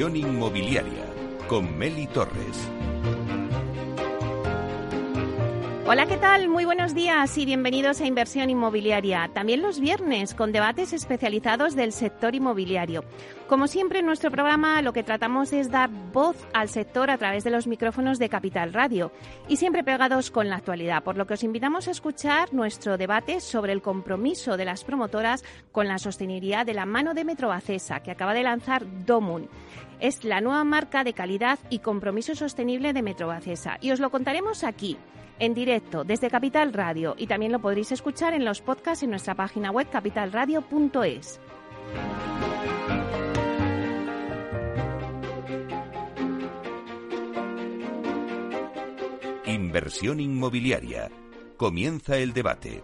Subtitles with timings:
[0.00, 1.04] Inversión inmobiliaria
[1.46, 2.70] con Meli Torres.
[5.86, 6.48] Hola, ¿qué tal?
[6.48, 9.28] Muy buenos días y bienvenidos a Inversión Inmobiliaria.
[9.34, 13.04] También los viernes con debates especializados del sector inmobiliario.
[13.46, 17.44] Como siempre en nuestro programa lo que tratamos es dar voz al sector a través
[17.44, 19.12] de los micrófonos de Capital Radio
[19.48, 23.40] y siempre pegados con la actualidad, por lo que os invitamos a escuchar nuestro debate
[23.40, 28.12] sobre el compromiso de las promotoras con la sostenibilidad de la mano de Metrobacesa que
[28.12, 29.46] acaba de lanzar Domun
[30.00, 33.78] es la nueva marca de calidad y compromiso sostenible de Metrobacesa.
[33.80, 34.96] Y os lo contaremos aquí,
[35.38, 37.14] en directo, desde Capital Radio.
[37.18, 41.40] Y también lo podréis escuchar en los podcasts en nuestra página web capitalradio.es.
[49.46, 51.10] Inversión inmobiliaria.
[51.56, 52.82] Comienza el debate.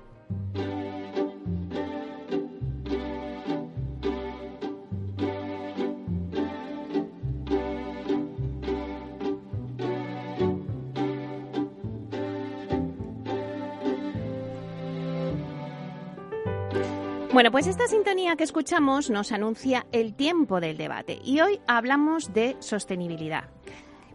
[17.37, 22.33] Bueno, pues esta sintonía que escuchamos nos anuncia el tiempo del debate y hoy hablamos
[22.33, 23.51] de sostenibilidad.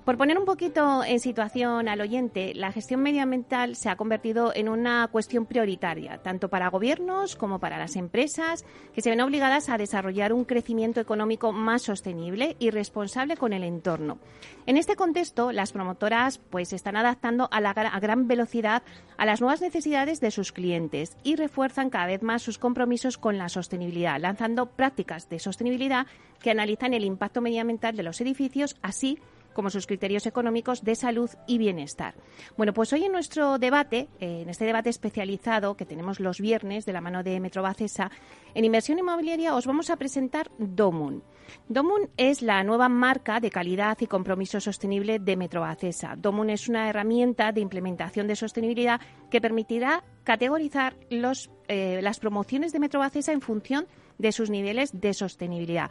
[0.06, 4.68] Por poner un poquito en situación al oyente, la gestión medioambiental se ha convertido en
[4.68, 9.78] una cuestión prioritaria, tanto para gobiernos como para las empresas, que se ven obligadas a
[9.78, 14.18] desarrollar un crecimiento económico más sostenible y responsable con el entorno.
[14.66, 18.82] En este contexto, las promotoras pues se están adaptando a, a gran velocidad
[19.18, 23.38] a las nuevas necesidades de sus clientes y refuerzan cada vez más sus compromisos con
[23.38, 26.08] la sostenibilidad, lanzando prácticas de sostenibilidad
[26.42, 31.30] que analizan el impacto medioambiental de los edificios, así como sus criterios económicos de salud
[31.48, 32.16] y bienestar.
[32.58, 36.94] Bueno, pues hoy en nuestro debate, en este debate especializado que tenemos los viernes de
[36.94, 38.12] la mano de Metrobacesa,
[38.54, 41.24] en inversión inmobiliaria os vamos a presentar Domun.
[41.68, 46.16] Domun es la nueva marca de calidad y compromiso sostenible de Metrobacesa.
[46.18, 52.80] Domun es una herramienta de implementación de sostenibilidad que permitirá categorizar eh, las promociones de
[52.80, 53.88] Metrobacesa en función
[54.18, 55.90] de sus niveles de sostenibilidad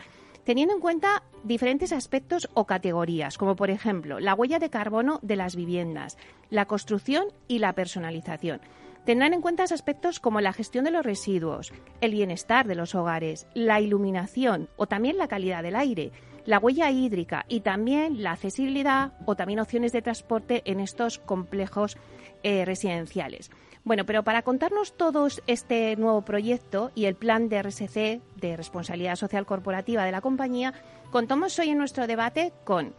[0.51, 5.37] teniendo en cuenta diferentes aspectos o categorías, como por ejemplo la huella de carbono de
[5.37, 6.19] las viviendas,
[6.49, 8.61] la construcción y la personalización.
[9.05, 13.47] Tendrán en cuenta aspectos como la gestión de los residuos, el bienestar de los hogares,
[13.55, 16.11] la iluminación o también la calidad del aire,
[16.47, 21.97] la huella hídrica y también la accesibilidad o también opciones de transporte en estos complejos
[22.43, 23.53] eh, residenciales.
[23.85, 29.17] Bueno, pero para contarnos todos este nuevo proyecto y el plan de RSC, de Responsabilidad
[29.17, 30.75] Social Corporativa de la compañía,
[31.11, 32.95] contamos hoy en nuestro debate con...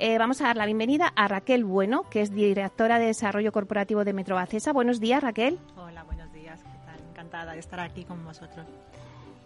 [0.00, 4.04] Eh, vamos a dar la bienvenida a Raquel Bueno, que es directora de Desarrollo Corporativo
[4.04, 4.72] de Metrobacesa.
[4.72, 5.58] Buenos días, Raquel.
[5.76, 6.60] Hola, buenos días.
[6.62, 7.00] ¿Qué tal?
[7.10, 8.64] Encantada de estar aquí con vosotros.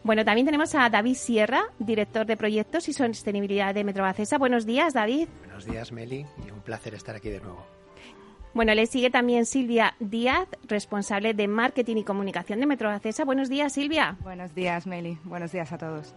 [0.05, 4.37] Bueno, también tenemos a David Sierra, director de Proyectos y Sostenibilidad de Metrobacesa.
[4.37, 5.29] Buenos días, David.
[5.45, 7.65] Buenos días, Meli, y un placer estar aquí de nuevo.
[8.55, 13.25] Bueno, le sigue también Silvia Díaz, responsable de Marketing y Comunicación de Metrobacesa.
[13.25, 14.19] Buenos días, Silvia.
[14.21, 15.17] Buenos días, Meli.
[15.25, 16.15] Buenos días a todos.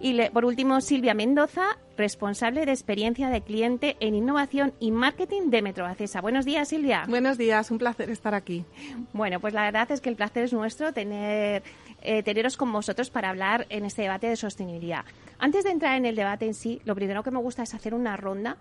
[0.00, 5.60] Y por último, Silvia Mendoza, responsable de experiencia de cliente en innovación y marketing de
[5.60, 6.22] Metrobacesa.
[6.22, 7.04] Buenos días, Silvia.
[7.06, 8.64] Buenos días, un placer estar aquí.
[9.12, 11.62] Bueno, pues la verdad es que el placer es nuestro tener,
[12.00, 15.04] eh, teneros con vosotros para hablar en este debate de sostenibilidad.
[15.38, 17.92] Antes de entrar en el debate en sí, lo primero que me gusta es hacer
[17.92, 18.56] una ronda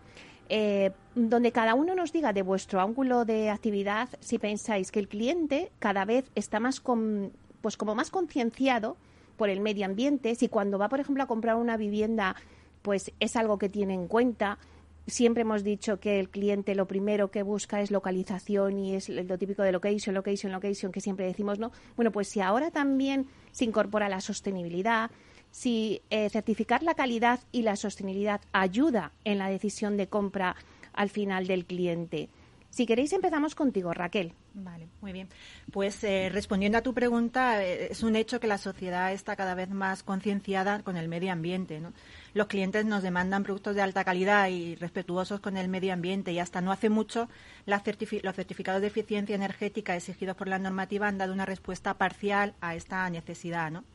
[0.49, 5.07] eh, donde cada uno nos diga de vuestro ángulo de actividad si pensáis que el
[5.07, 6.81] cliente cada vez está más
[7.61, 8.97] pues como más concienciado
[9.37, 12.35] por el medio ambiente, si cuando va, por ejemplo, a comprar una vivienda,
[12.81, 14.57] pues es algo que tiene en cuenta.
[15.05, 19.37] Siempre hemos dicho que el cliente lo primero que busca es localización y es lo
[19.37, 21.71] típico de location, location, location, que siempre decimos, ¿no?
[21.95, 25.11] Bueno, pues si ahora también se incorpora la sostenibilidad,
[25.57, 30.55] si eh, certificar la calidad y la sostenibilidad ayuda en la decisión de compra
[30.93, 32.29] al final del cliente.
[32.69, 34.33] Si queréis, empezamos contigo, Raquel.
[34.53, 35.29] Vale, muy bien.
[35.71, 39.55] Pues eh, respondiendo a tu pregunta, eh, es un hecho que la sociedad está cada
[39.55, 41.81] vez más concienciada con el medio ambiente.
[42.35, 46.37] Los clientes nos demandan productos de alta calidad y respetuosos con el medio ambiente y
[46.37, 47.29] hasta no hace mucho
[47.65, 52.75] los certificados de eficiencia energética exigidos por la normativa han dado una respuesta parcial a
[52.75, 53.71] esta necesidad.
[53.71, 53.85] ¿no?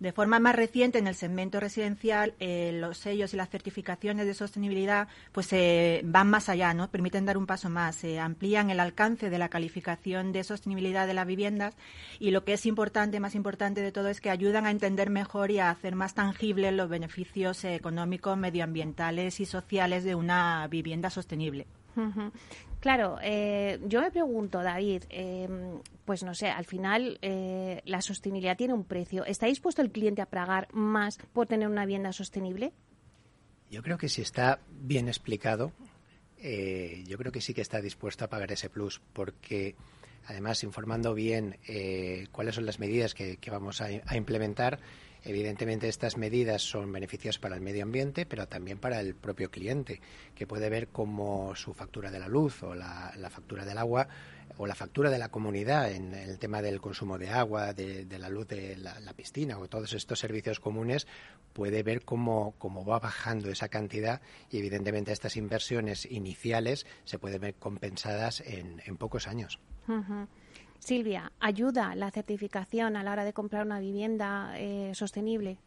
[0.00, 4.32] De forma más reciente, en el segmento residencial, eh, los sellos y las certificaciones de
[4.32, 6.90] sostenibilidad pues eh, van más allá, ¿no?
[6.90, 11.12] Permiten dar un paso más, se amplían el alcance de la calificación de sostenibilidad de
[11.12, 11.76] las viviendas
[12.18, 15.50] y lo que es importante, más importante de todo, es que ayudan a entender mejor
[15.50, 21.66] y a hacer más tangibles los beneficios económicos, medioambientales y sociales de una vivienda sostenible.
[22.80, 28.56] Claro, eh, yo me pregunto, David, em, pues no sé, al final eh, la sostenibilidad
[28.56, 29.26] tiene un precio.
[29.26, 32.72] ¿Está dispuesto el cliente a pagar más por tener una vivienda sostenible?
[33.70, 35.72] Yo creo que si está bien explicado,
[36.38, 39.76] eh, yo creo que sí que está dispuesto a pagar ese plus, porque
[40.26, 41.58] además informando bien
[42.32, 44.80] cuáles son las medidas que, vamos a implementar,
[45.24, 50.00] Evidentemente estas medidas son beneficios para el medio ambiente, pero también para el propio cliente,
[50.34, 54.08] que puede ver cómo su factura de la luz o la, factura del agua
[54.56, 58.28] o la factura de la comunidad en el tema del consumo de agua, de, la
[58.28, 61.06] luz de la, piscina o todos estos servicios comunes,
[61.52, 67.40] puede ver cómo, cómo va bajando esa cantidad y evidentemente estas inversiones iniciales se pueden
[67.42, 69.58] ver compensadas en, pocos años.
[70.80, 75.58] Silvia, ¿ayuda la certificación a la hora de comprar una vivienda eh, sostenible?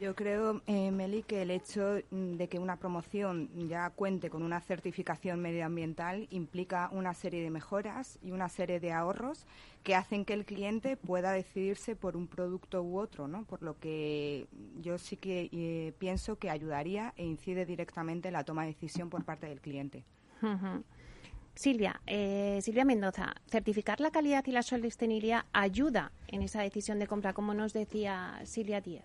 [0.00, 4.60] Yo creo, eh, Meli, que el hecho de que una promoción ya cuente con una
[4.60, 9.46] certificación medioambiental implica una serie de mejoras y una serie de ahorros
[9.84, 13.44] que hacen que el cliente pueda decidirse por un producto u otro, ¿no?
[13.44, 14.48] Por lo que
[14.80, 19.10] yo sí que eh, pienso que ayudaría e incide directamente en la toma de decisión
[19.10, 20.04] por parte del cliente.
[21.54, 27.06] Silvia, eh, Silvia Mendoza, certificar la calidad y la sostenibilidad ayuda en esa decisión de
[27.06, 29.04] compra, como nos decía Silvia Díaz.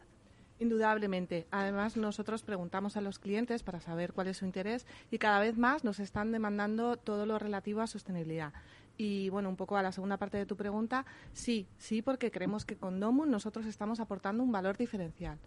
[0.58, 1.48] Indudablemente.
[1.52, 5.58] Además, nosotros preguntamos a los clientes para saber cuál es su interés y cada vez
[5.58, 8.52] más nos están demandando todo lo relativo a sostenibilidad.
[8.98, 12.66] Y bueno, un poco a la segunda parte de tu pregunta, sí, sí, porque creemos
[12.66, 15.38] que con Domun nosotros estamos aportando un valor diferencial.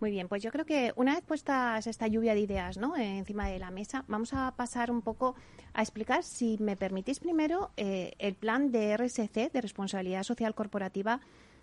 [0.00, 2.96] Muy bien, pues yo creo que una vez puestas esta lluvia de ideas ¿no?
[2.96, 5.34] encima de la mesa, vamos a pasar un poco
[5.72, 11.20] a explicar, si me permitís primero, eh, el plan de RSC, de Responsabilidad Social Corporativa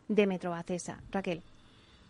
[0.08, 1.02] de Metrobacesa.
[1.12, 1.44] Raquel.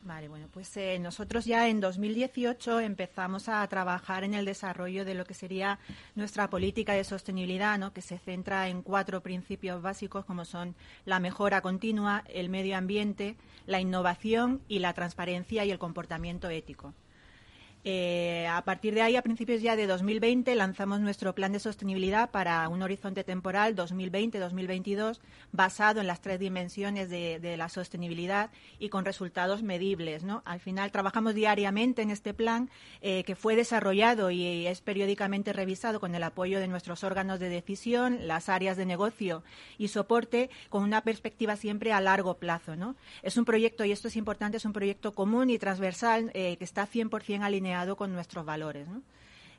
[0.03, 5.13] Vale, bueno, pues eh, nosotros ya en 2018 empezamos a trabajar en el desarrollo de
[5.13, 5.77] lo que sería
[6.15, 7.93] nuestra política de sostenibilidad, ¿no?
[7.93, 10.75] que se centra en cuatro principios básicos como son
[11.05, 13.35] la mejora continua, el medio ambiente,
[13.67, 16.95] la innovación y la transparencia y el comportamiento ético.
[17.83, 22.29] Eh, a partir de ahí, a principios ya de 2020, lanzamos nuestro plan de sostenibilidad
[22.29, 25.19] para un horizonte temporal 2020-2022
[25.51, 30.23] basado en las tres dimensiones de, la sostenibilidad y con resultados medibles.
[30.45, 32.69] Al final, trabajamos diariamente en este plan
[33.01, 37.49] eh, que fue desarrollado y es periódicamente revisado con el apoyo de nuestros órganos de
[37.49, 39.43] decisión, las áreas de negocio
[39.77, 42.61] y soporte con una perspectiva siempre a largo plazo.
[43.23, 46.63] Es un proyecto, y esto es importante, es un proyecto común y transversal eh, que
[46.63, 48.87] está 100% alineado con nuestros valores.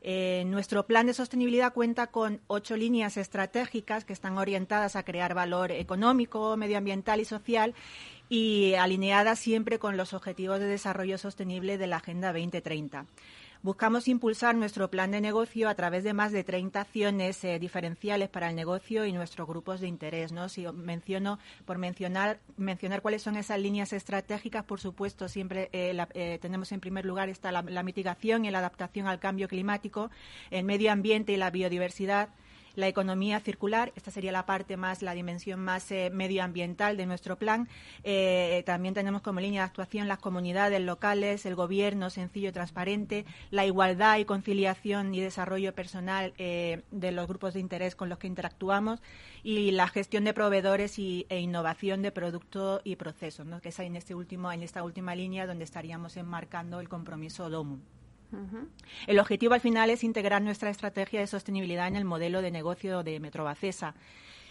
[0.05, 5.32] Eh, nuestro plan de sostenibilidad cuenta con ocho líneas estratégicas que están orientadas a crear
[5.32, 7.75] valor económico, medioambiental y social
[8.29, 13.06] y alineadas siempre con los objetivos de desarrollo sostenible de la Agenda 2030.
[13.62, 18.29] Buscamos impulsar nuestro plan de negocio a través de más de 30 acciones eh, diferenciales
[18.29, 20.32] para el negocio y nuestros grupos de interés.
[20.32, 20.48] ¿no?
[20.48, 26.41] Si menciono, por mencionar, mencionar cuáles son esas líneas estratégicas, por supuesto, siempre eh, eh,
[26.43, 30.10] tenemos en primer lugar está la, la mitigación y la adaptación al cambio climático,
[30.51, 32.31] el medio ambiente y la biodiversidad
[32.74, 37.36] la economía circular, esta sería la parte más, la dimensión más eh, medioambiental de nuestro
[37.36, 37.69] plan.
[38.05, 43.24] Eh, también tenemos como línea de actuación las comunidades locales, el gobierno sencillo y transparente,
[43.50, 48.19] la igualdad y conciliación y desarrollo personal eh, de los grupos de interés con los
[48.19, 49.00] que interactuamos
[49.43, 53.96] y la gestión de proveedores y, e innovación de producto y procesos, que es en,
[53.96, 57.79] este último, en esta última línea donde estaríamos enmarcando el compromiso DOMU.
[59.06, 63.03] El objetivo al final es integrar nuestra estrategia de sostenibilidad en el modelo de negocio
[63.03, 63.94] de Metrobacesa,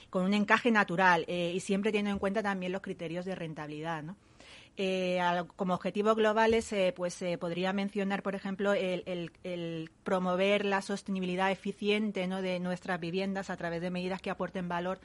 [0.09, 4.03] con un encaje natural eh, y siempre teniendo en cuenta también los criterios de rentabilidad.
[4.77, 5.19] Eh,
[5.55, 12.59] como objetivos globales, eh, pues podría mencionar, por ejemplo, el, promover la sostenibilidad eficiente de
[12.59, 14.99] nuestras viviendas a través de medidas que aporten valor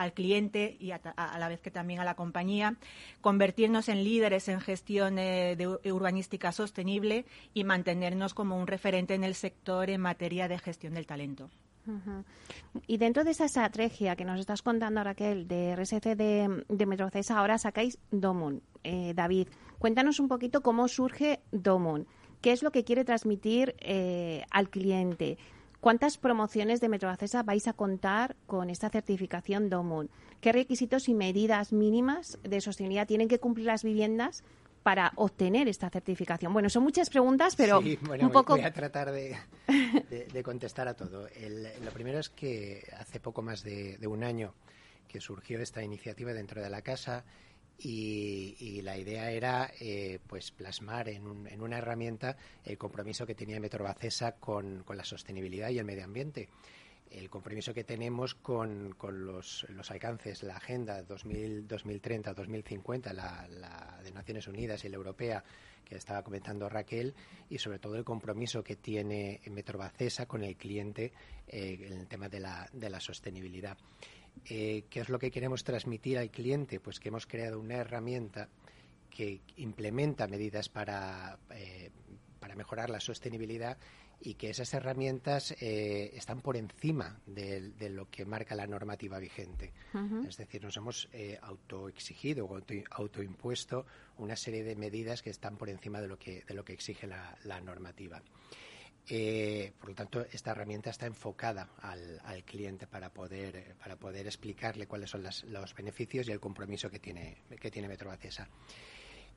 [0.00, 1.00] al cliente y a,
[1.38, 2.76] la vez que también a la compañía,
[3.20, 9.24] convertirnos en líderes en gestión eh, de urbanística sostenible y mantenernos como un referente en
[9.24, 11.50] el sector en materia de gestión del talento.
[12.86, 17.38] Y dentro de esa estrategia que nos estás contando, Raquel, de RSC de, de Metrocesa,
[17.38, 18.62] ahora sacáis Domun.
[18.84, 22.06] Eh, David, cuéntanos un poquito cómo surge Domun.
[22.40, 25.36] ¿Qué es lo que quiere transmitir eh, al cliente?
[25.80, 30.10] ¿Cuántas promociones de Metrobacesa vais a contar con esta certificación DOMUN?
[30.42, 34.44] ¿Qué requisitos y medidas mínimas de sostenibilidad tienen que cumplir las viviendas
[34.82, 36.52] para obtener esta certificación?
[36.52, 38.56] Bueno, son muchas preguntas, pero sí, bueno, un poco...
[38.56, 39.38] Voy a tratar de,
[40.30, 41.28] de, contestar a todo.
[41.28, 44.52] El, lo primero es que hace poco más de, de un año
[45.08, 47.24] que surgió esta iniciativa dentro de la casa
[47.82, 53.60] y, la idea era eh, pues plasmar en, en, una herramienta el compromiso que tenía
[53.60, 56.48] Metrobacesa con, la sostenibilidad y el medio ambiente
[57.10, 64.12] el compromiso que tenemos con, los, alcances, la Agenda 2000, 2030, 2050, la, la, de
[64.12, 65.42] Naciones Unidas y la europea
[65.84, 67.12] que estaba comentando Raquel,
[67.48, 71.12] y sobre todo el compromiso que tiene Metrobacesa con el cliente
[71.48, 73.76] eh, en el tema de la sostenibilidad.
[74.46, 76.80] Eh, ¿Qué es lo que queremos transmitir al cliente?
[76.80, 78.48] Pues que hemos creado una herramienta
[79.10, 81.90] que implementa medidas para, eh,
[82.38, 83.76] para mejorar la sostenibilidad
[84.22, 89.72] y que esas herramientas eh, están por encima de, lo que marca la normativa vigente.
[90.28, 91.08] Es decir, nos hemos
[91.40, 92.60] autoexigido o
[92.90, 93.86] autoimpuesto
[94.18, 97.06] una serie de medidas que están por encima de lo que, de lo que exige
[97.06, 98.22] la normativa.
[99.08, 104.86] Eh, por lo tanto, esta herramienta está enfocada al, cliente para poder, para poder explicarle
[104.86, 108.48] cuáles son los beneficios y el compromiso que tiene, que tiene Metrobacesa.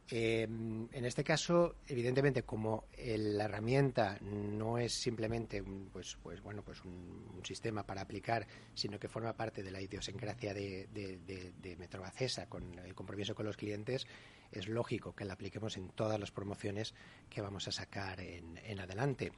[0.09, 6.61] Eh, en este caso, evidentemente, como la herramienta no es simplemente un, pues, pues, bueno,
[6.61, 12.47] pues un, sistema para aplicar, sino que forma parte de la idiosincrasia de, de, Metrobacesa
[12.47, 14.07] con el compromiso con los clientes,
[14.51, 16.93] es lógico que la apliquemos en todas las promociones
[17.29, 19.33] que vamos a sacar en, en adelante.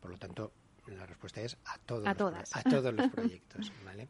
[0.00, 0.52] Por lo tanto,
[0.86, 3.72] la respuesta es a todos, a los, a todos los proyectos.
[3.84, 4.08] ¿vale?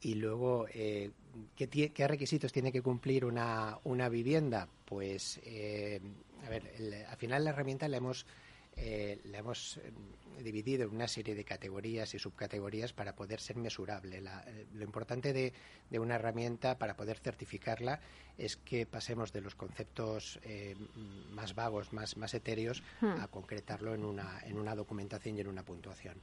[0.00, 1.10] Y luego, eh,
[1.56, 4.68] ¿qué, ¿qué, requisitos tiene que cumplir una, una vivienda?
[4.84, 6.00] Pues, eh,
[6.44, 8.26] a ver, al final la herramienta la hemos
[8.78, 9.90] eh, la hemos eh,
[10.42, 14.18] dividido en una serie de categorías y subcategorías para poder ser mesurable.
[14.18, 15.54] Eh, lo importante de,
[15.98, 18.00] una herramienta para poder certificarla
[18.36, 20.38] es que pasemos de los conceptos
[21.30, 23.20] más vagos, más, más etéreos, hmm.
[23.22, 26.20] a concretarlo en una, en una documentación y en una puntuación.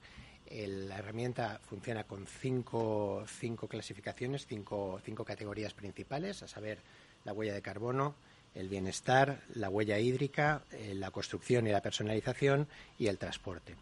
[0.50, 6.80] La herramienta funciona con cinco, cinco clasificaciones, cinco, cinco categorías principales, a saber,
[7.26, 8.16] la huella de carbono,
[8.56, 12.68] el bienestar, la huella hídrica, eh, la construcción y la personalización
[13.00, 13.76] y el transporte.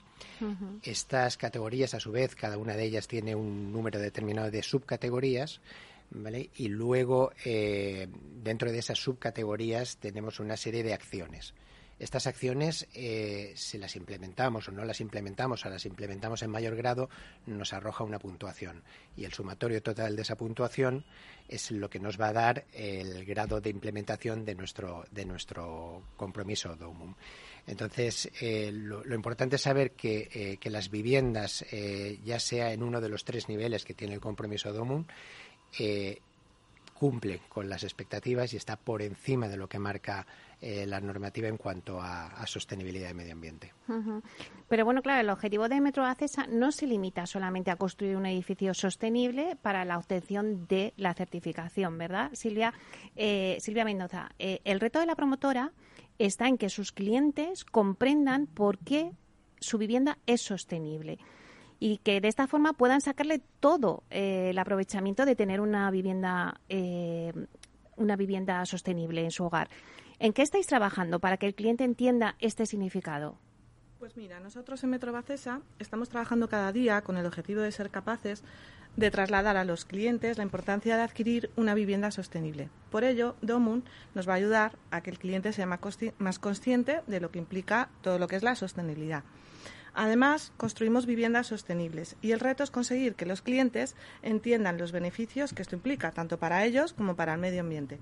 [0.84, 5.62] Estas categorías, a su vez, cada una de ellas tiene un número determinado de subcategorías.
[6.14, 6.50] ¿Vale?
[6.58, 8.10] Y luego, eh,
[8.44, 11.54] dentro de esas subcategorías, tenemos una serie de acciones.
[12.02, 16.76] Estas acciones, eh, si las implementamos o no las implementamos, o las implementamos en mayor
[16.76, 17.12] grado,
[17.46, 18.82] nos arroja una puntuación.
[19.16, 21.06] Y el sumatorio total de esa puntuación
[21.48, 26.02] es lo que nos va a dar el grado de implementación de nuestro, de nuestro
[26.18, 27.14] compromiso DOMUM.
[27.68, 31.64] Entonces, eh, lo, importante es saber que, eh, las viviendas,
[32.24, 35.06] ya sea en uno de los tres niveles que tiene el compromiso DOMUM,
[37.02, 40.28] cumple con las expectativas y está por encima de lo que marca
[40.64, 43.74] eh, la normativa en cuanto a, sostenibilidad y medio ambiente.
[44.68, 48.28] Pero bueno, claro, el objetivo de Metro Acesa no se limita solamente a construir un
[48.28, 52.76] edificio sostenible para la obtención de la certificación, ¿verdad, Silvia?
[53.16, 55.72] Eh, Silvia Mendoza, eh, el reto de la promotora
[56.20, 59.14] está en que sus clientes comprendan por qué
[59.60, 61.18] su vivienda es sostenible
[61.80, 66.62] y que de esta forma puedan sacarle todo el aprovechamiento de tener una vivienda
[67.98, 69.70] una vivienda sostenible en su hogar.
[70.24, 73.40] ¿En qué estáis trabajando para que el cliente entienda este significado?
[73.98, 77.90] Pues mira, nosotros en Metro Bacesa estamos trabajando cada día con el objetivo de ser
[77.90, 78.44] capaces
[78.96, 82.70] de trasladar a los clientes la importancia de adquirir una vivienda sostenible.
[82.92, 87.20] Por ello, Domun nos va a ayudar a que el cliente sea más consciente de
[87.20, 89.24] lo que implica todo lo que es la sostenibilidad.
[89.96, 95.52] Además, construimos viviendas sostenibles y el reto es conseguir que los clientes entiendan los beneficios
[95.52, 97.98] que esto implica, tanto para ellos como para el medio ambiente.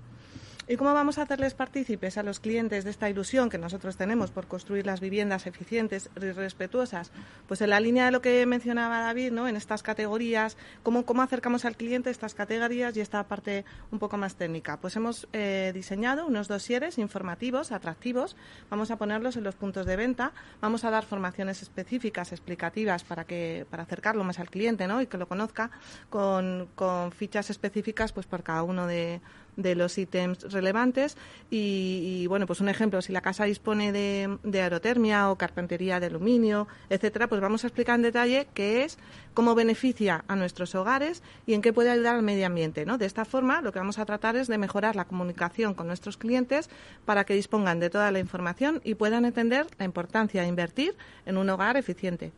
[0.68, 4.30] ¿Y cómo vamos a hacerles partícipes a los clientes de esta ilusión que nosotros tenemos
[4.30, 7.10] por construir las viviendas eficientes y respetuosas?
[7.48, 9.48] Pues en la línea de lo que mencionaba David, ¿no?
[9.48, 14.16] En estas categorías, ¿cómo, cómo acercamos al cliente estas categorías y esta parte un poco
[14.16, 14.80] más técnica?
[14.80, 18.36] Pues hemos eh, diseñado unos dosieres informativos, atractivos,
[18.70, 23.24] vamos a ponerlos en los puntos de venta, vamos a dar formaciones específicas, explicativas para
[23.24, 25.02] que para acercarlo más al cliente, ¿no?
[25.02, 25.72] Y que lo conozca
[26.10, 29.20] con, con fichas específicas pues por cada uno de
[29.56, 31.16] de los ítems relevantes
[31.50, 36.06] y, bueno, pues un ejemplo, si la casa dispone de, de, aerotermia o carpintería de
[36.06, 38.98] aluminio, etcétera, pues vamos a explicar en detalle qué es,
[39.34, 42.98] cómo beneficia a nuestros hogares y en qué puede ayudar al medio ambiente, ¿no?
[42.98, 46.16] De esta forma, lo que vamos a tratar es de mejorar la comunicación con nuestros
[46.16, 46.70] clientes
[47.04, 50.94] para que dispongan de toda la información y puedan entender la importancia de invertir
[51.26, 52.32] en un hogar eficiente.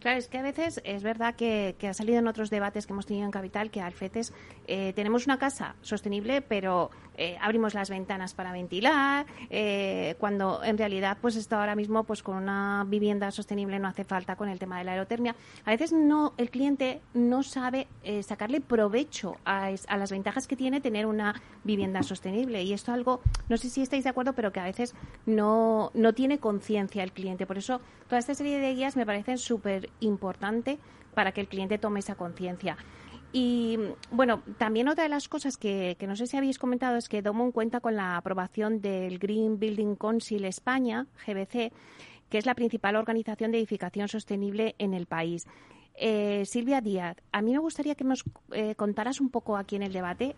[0.00, 3.06] Claro, es que a veces es verdad que, ha salido en otros debates que hemos
[3.06, 4.32] tenido en Capital que Alfetes
[4.66, 6.90] eh, tenemos una casa sostenible, pero
[7.22, 12.22] eh, abrimos las ventanas para ventilar, eh, cuando en realidad pues está ahora mismo pues
[12.22, 15.36] con una vivienda sostenible no hace falta con el tema de la aerotermia.
[15.64, 17.86] A veces no el cliente no sabe
[18.22, 23.20] sacarle provecho a, a, las ventajas que tiene tener una vivienda sostenible y esto algo
[23.48, 27.12] no sé si estáis de acuerdo, pero que a veces no no tiene conciencia el
[27.12, 27.46] cliente.
[27.46, 30.80] Por eso toda esta serie de guías me parece súper importante
[31.14, 32.76] para que el cliente tome esa conciencia.
[33.32, 33.78] Y
[34.10, 37.50] bueno, también otra de las cosas que, no sé si habéis comentado es que Domon
[37.50, 41.72] cuenta con la aprobación del Green Building Council España, GBC,
[42.28, 45.46] que es la principal organización de edificación sostenible en el país.
[45.94, 49.82] Eh, Silvia Díaz, a mí me gustaría que nos eh, contaras un poco aquí en
[49.82, 50.36] el debate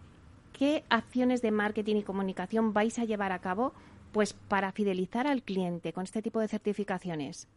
[0.52, 3.72] qué acciones de marketing y comunicación vais a llevar a cabo
[4.12, 7.48] pues para fidelizar al cliente con este tipo de certificaciones.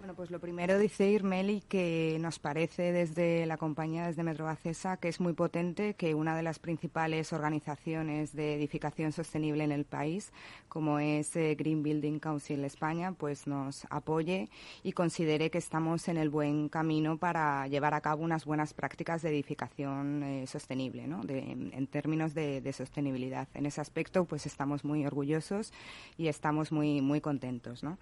[0.00, 5.08] Bueno, pues lo primero dice Irmeli que nos parece desde la compañía, desde Metrobacesa, que
[5.08, 10.32] es muy potente que una de las principales organizaciones de edificación sostenible en el país,
[10.70, 14.48] como es eh, Green Building Council España, pues nos apoye
[14.82, 19.20] y considere que estamos en el buen camino para llevar a cabo unas buenas prácticas
[19.20, 21.20] de edificación eh, sostenible, ¿no?
[21.28, 23.48] en, términos de, sostenibilidad.
[23.52, 25.74] En ese aspecto, pues estamos muy orgullosos
[26.16, 27.98] y estamos muy muy contentos, ¿no?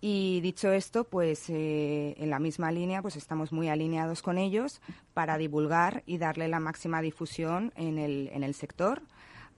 [0.00, 4.38] Y dicho esto, pues pues, eh, en la misma línea, pues estamos muy alineados con
[4.38, 4.80] ellos
[5.12, 9.02] para divulgar y darle la máxima difusión en el, en el sector.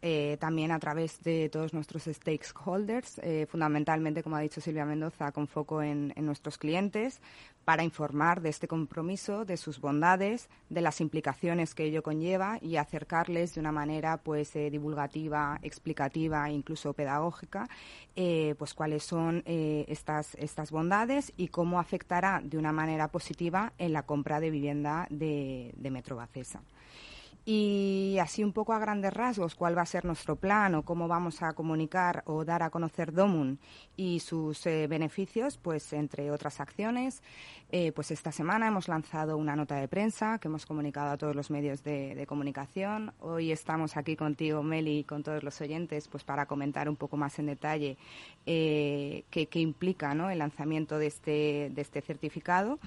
[0.00, 5.32] Eh, también a través de todos nuestros stakeholders, eh, fundamentalmente, como ha dicho Silvia Mendoza,
[5.32, 7.20] con foco en, nuestros clientes,
[7.64, 12.76] para informar de este compromiso, de sus bondades, de las implicaciones que ello conlleva y
[12.76, 17.68] acercarles de una manera pues eh, divulgativa, explicativa e incluso pedagógica,
[18.58, 24.02] pues cuáles son estas, estas bondades y cómo afectará de una manera positiva en la
[24.02, 26.60] compra de vivienda de, de Metro Bacesa
[27.50, 31.08] y así un poco a grandes rasgos cuál va a ser nuestro plan o cómo
[31.08, 33.58] vamos a comunicar o dar a conocer Domun
[33.96, 37.22] y sus eh, beneficios, pues entre otras acciones,
[37.70, 41.34] eh, pues esta semana hemos lanzado una nota de prensa que hemos comunicado a todos
[41.34, 43.14] los medios de, comunicación.
[43.20, 47.16] Hoy estamos aquí contigo, Meli, y con todos los oyentes, pues para comentar un poco
[47.16, 47.96] más en detalle
[48.44, 50.28] eh, qué, implica ¿no?
[50.28, 52.78] el lanzamiento de este, de este certificado.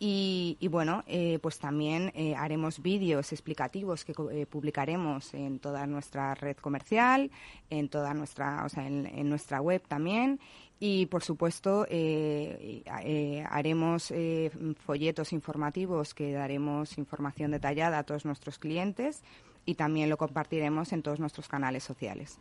[0.00, 6.36] Y, bueno, eh, pues también eh, haremos vídeos explicativos que eh, publicaremos en toda nuestra
[6.36, 7.32] red comercial,
[7.68, 10.38] en toda nuestra, o sea, en, nuestra web también.
[10.80, 11.84] Y por supuesto
[13.50, 14.12] haremos
[14.76, 19.24] folletos informativos que daremos información detallada a todos nuestros clientes
[19.64, 22.38] y también lo compartiremos en todos nuestros canales sociales.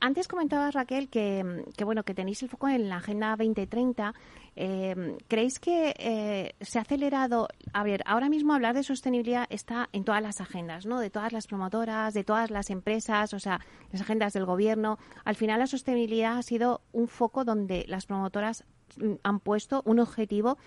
[0.00, 1.44] Antes comentabas, Raquel, que,
[1.84, 4.14] bueno que tenéis el foco en la Agenda 2030.
[4.60, 7.46] Eh, ¿Creéis que eh, se ha acelerado?
[7.72, 10.98] A ver, ahora mismo hablar de sostenibilidad está en todas las agendas, ¿no?
[10.98, 13.60] De todas las promotoras, de todas las empresas, o sea,
[13.92, 14.98] las agendas del gobierno.
[15.24, 18.64] Al final, la sostenibilidad ha sido un foco donde las promotoras
[18.96, 20.58] mm, han puesto un objetivo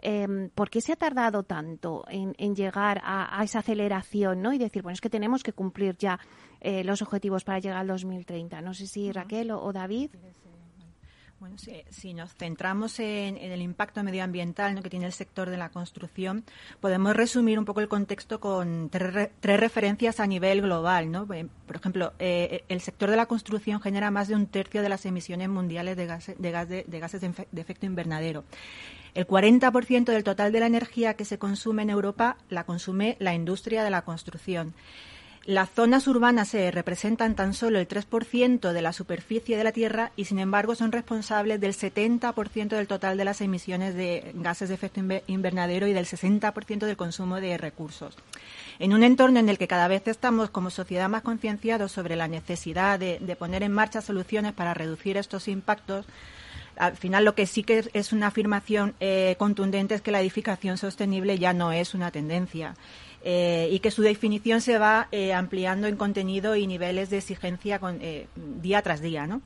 [0.00, 4.52] eh, ¿por qué se ha tardado tanto en, llegar a, esa aceleración ¿no?
[4.52, 6.20] y decir, bueno, es que tenemos que cumplir ya
[6.60, 8.60] eh, los objetivos para llegar al 2030?
[8.60, 10.10] No sé si Raquel o, David.
[11.40, 11.54] Bueno,
[11.90, 16.42] si, nos centramos en, el impacto medioambiental que tiene el sector de la construcción,
[16.80, 21.12] podemos resumir un poco el contexto con tres, referencias a nivel global.
[21.12, 21.32] ¿no?
[21.32, 24.88] Eh, por ejemplo, eh, el sector de la construcción genera más de un tercio de
[24.88, 28.42] las emisiones mundiales de, gases de efecto invernadero.
[29.14, 33.34] El 40% del total de la energía que se consume en Europa la consume la
[33.34, 34.74] industria de la construcción.
[35.48, 40.12] Las zonas urbanas se representan tan solo el 3% de la superficie de la Tierra
[40.14, 44.74] y, sin embargo, son responsables del 70% del total de las emisiones de gases de
[44.74, 48.14] efecto invernadero y del 60% del consumo de recursos.
[48.78, 52.28] En un entorno en el que cada vez estamos como sociedad más concienciados sobre la
[52.28, 56.04] necesidad de, de poner en marcha soluciones para reducir estos impactos,
[56.76, 60.76] al final lo que sí que es una afirmación eh, contundente es que la edificación
[60.78, 62.74] sostenible ya no es una tendencia.
[63.24, 67.80] Eh, y que su definición se va eh, ampliando en contenido y niveles de exigencia
[68.36, 69.26] día tras día.
[69.26, 69.42] ¿no?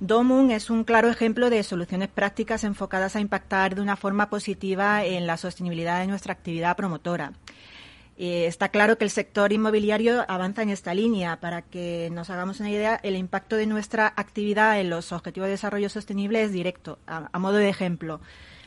[0.00, 5.04] Domun es un claro ejemplo de soluciones prácticas enfocadas a impactar de una forma positiva
[5.04, 7.32] en la sostenibilidad de nuestra actividad promotora.
[8.20, 11.38] Eh, está claro que el sector inmobiliario avanza en esta línea.
[11.40, 15.52] Para que nos hagamos una idea, el impacto de nuestra actividad en los objetivos de
[15.52, 16.98] desarrollo sostenible es directo.
[17.06, 18.20] A, modo de ejemplo,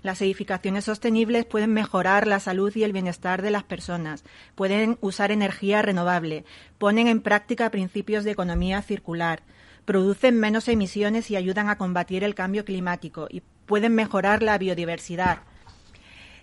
[0.04, 4.24] las edificaciones sostenibles pueden mejorar la salud y el bienestar de las personas,
[4.56, 6.46] pueden usar energía renovable,
[6.78, 9.44] ponen en práctica principios de economía circular,
[9.86, 15.40] producen menos emisiones y ayudan a combatir el cambio climático y pueden mejorar la biodiversidad.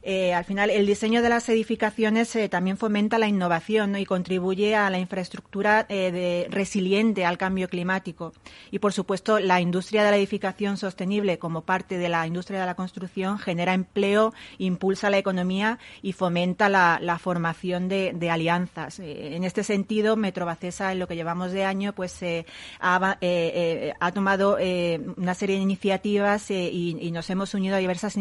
[0.02, 4.74] Eh, al final, el diseño de las edificaciones eh, también fomenta la innovación y contribuye
[4.74, 8.32] a la infraestructura eh, resiliente al cambio climático.
[8.70, 12.66] Y, por supuesto, la industria de la edificación sostenible, como parte de la industria de
[12.66, 19.00] la construcción, genera empleo, impulsa la economía y fomenta la, formación de, alianzas.
[19.00, 22.20] en este sentido, Metrobacesa, en lo que llevamos de año, pues
[22.80, 24.58] ha, tomado
[25.16, 28.16] una serie de iniciativas y, nos hemos unido a diversas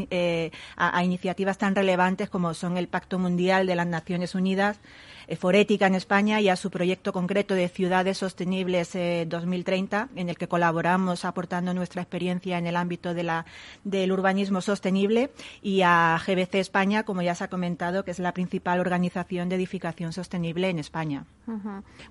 [0.78, 4.80] a, iniciativas tan relevantes como son el Pacto Mundial de las Naciones Unidas,
[5.28, 8.94] eh, Forética en España y a su proyecto concreto de Ciudades Sostenibles
[9.28, 13.46] 2030, eh, en el que colaboramos aportando nuestra experiencia en el ámbito de la,
[13.84, 15.30] del urbanismo sostenible,
[15.62, 19.58] y a GBC España, como ya se ha comentado, que es la principal organización de
[19.58, 21.26] edificación sostenible en España.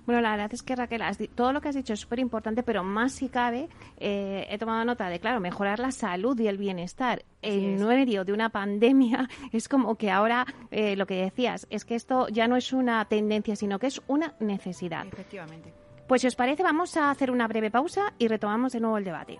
[0.05, 1.01] Bueno, la verdad es que Raquel,
[1.33, 4.85] todo lo que has dicho es súper importante, pero más si cabe, eh, he tomado
[4.85, 9.29] nota de, claro, mejorar la salud y el bienestar en medio de una pandemia.
[9.51, 13.55] Es como que ahora lo que decías es que esto ya no es una tendencia,
[13.55, 15.05] sino que es una necesidad.
[15.07, 15.73] Efectivamente.
[16.07, 19.03] Pues si os parece, vamos a hacer una breve pausa y retomamos de nuevo el
[19.03, 19.39] debate.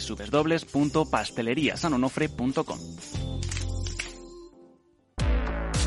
[0.00, 2.78] www.pasteleriasanonofre.com.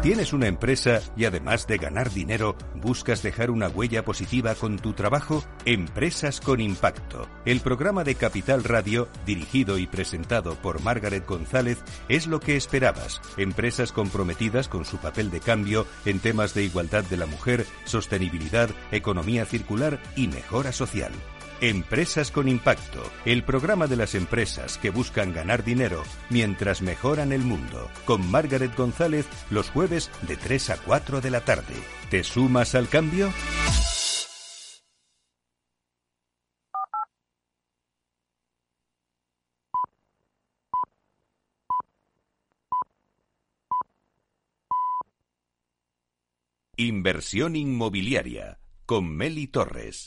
[0.02, 4.94] ¿Tienes una empresa y además de ganar dinero, buscas dejar una huella positiva con tu
[4.94, 5.44] trabajo?
[5.66, 7.28] Empresas con Impacto.
[7.44, 13.20] El programa de Capital Radio, dirigido y presentado por Margaret González, es lo que esperabas.
[13.36, 18.70] Empresas comprometidas con su papel de cambio en temas de igualdad de la mujer, sostenibilidad,
[18.94, 21.12] economía circular y mejora social.
[21.62, 27.42] Empresas con Impacto, el programa de las empresas que buscan ganar dinero mientras mejoran el
[27.42, 31.74] mundo, con Margaret González los jueves de 3 a 4 de la tarde.
[32.10, 33.34] ¿Te sumas al cambio?
[46.78, 50.06] Inversión inmobiliaria con Meli Torres.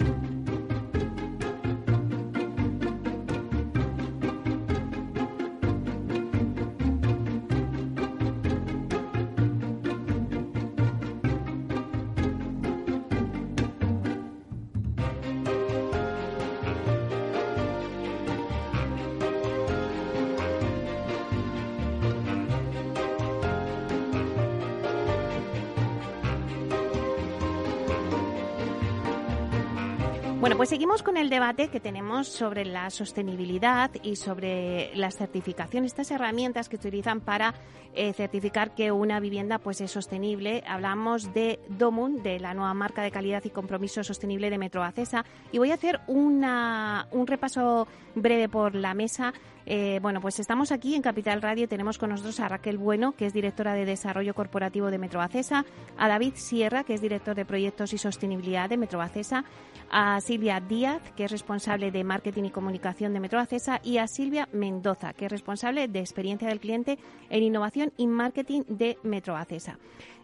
[31.42, 37.52] Debate que tenemos sobre la sostenibilidad y sobre las certificaciones, estas herramientas que utilizan para
[37.94, 40.62] eh, certificar que una vivienda pues es sostenible.
[40.68, 45.24] Hablamos de Domun, de la nueva marca de calidad y compromiso sostenible de Metro Acesa,
[45.50, 49.35] y voy a hacer una, un repaso breve por la mesa
[49.66, 51.68] eh, bueno, pues estamos aquí en Capital Radio.
[51.68, 55.64] Tenemos con nosotros a Raquel Bueno, que es directora de Desarrollo Corporativo de Metroacesa,
[55.96, 59.44] a David Sierra, que es director de Proyectos y Sostenibilidad de Metroacesa,
[59.90, 64.48] a Silvia Díaz, que es responsable de Marketing y Comunicación de Metroacesa, y a Silvia
[64.52, 69.78] Mendoza, que es responsable de Experiencia del Cliente en Innovación y Marketing de Metroacesa.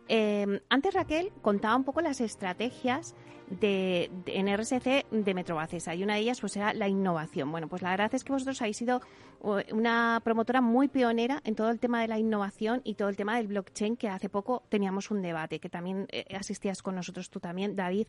[0.09, 3.15] Eh, antes Raquel contaba un poco las estrategias
[3.51, 7.51] de, en RSC de Metrobacesa y una de ellas pues era la innovación.
[7.51, 9.01] Bueno, pues la verdad es que vosotros habéis sido
[9.41, 13.37] una promotora muy pionera en todo el tema de la innovación y todo el tema
[13.37, 17.39] del blockchain que hace poco teníamos un debate que también eh, asistías con nosotros tú
[17.39, 18.07] también, David.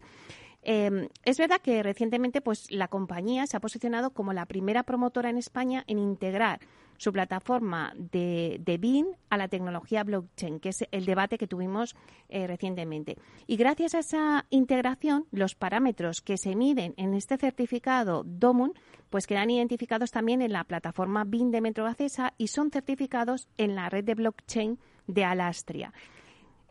[0.61, 5.29] Em, es verdad que recientemente pues la compañía se ha posicionado como la primera promotora
[5.29, 6.59] en España en integrar
[6.97, 11.95] su plataforma de, de BIN a la tecnología blockchain, que es el debate que tuvimos
[12.27, 13.17] eh, recientemente.
[13.47, 18.73] Y gracias a esa integración, los parámetros que se miden en este certificado DOMUN
[19.09, 23.89] pues quedan identificados también en la plataforma BIN de Metrobacesa y son certificados en la
[23.89, 25.93] red de blockchain de Alastria.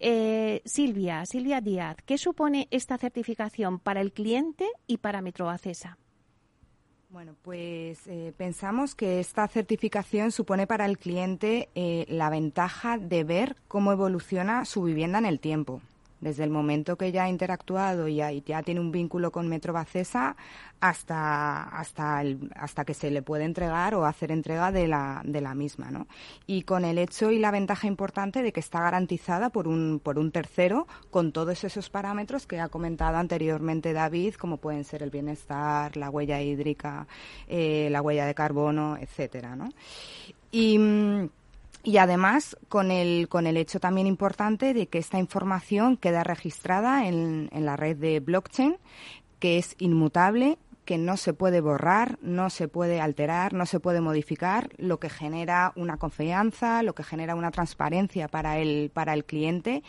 [0.01, 5.99] Eh, Silvia, Silvia Díaz, ¿qué supone esta certificación para el cliente y para Metrobacesa?
[7.11, 13.25] Bueno, pues eh, pensamos que esta certificación supone para el cliente eh, la ventaja de
[13.25, 15.81] ver cómo evoluciona su vivienda en el tiempo
[16.21, 20.37] desde el momento que ya ha interactuado y ya, tiene un vínculo con Metro Bacesa
[20.81, 22.23] hasta hasta
[22.55, 26.07] hasta que se le puede entregar o hacer entrega de la, de la misma, ¿no?
[26.47, 30.19] Y con el hecho y la ventaja importante de que está garantizada por un por
[30.19, 35.11] un tercero con todos esos parámetros que ha comentado anteriormente David, como pueden ser el
[35.11, 37.07] bienestar, la huella hídrica,
[37.49, 39.69] eh, la huella de carbono, etcétera, ¿no?
[40.51, 41.29] Y mm,
[41.89, 47.07] y además con el, con el hecho también importante de que esta información queda registrada
[47.09, 48.77] en, en la red de blockchain,
[49.39, 54.01] que es inmutable que no se puede borrar, no se puede alterar, no se puede
[54.01, 59.27] modificar, lo que genera una confianza, lo que genera una transparencia para el, para el
[59.27, 59.83] cliente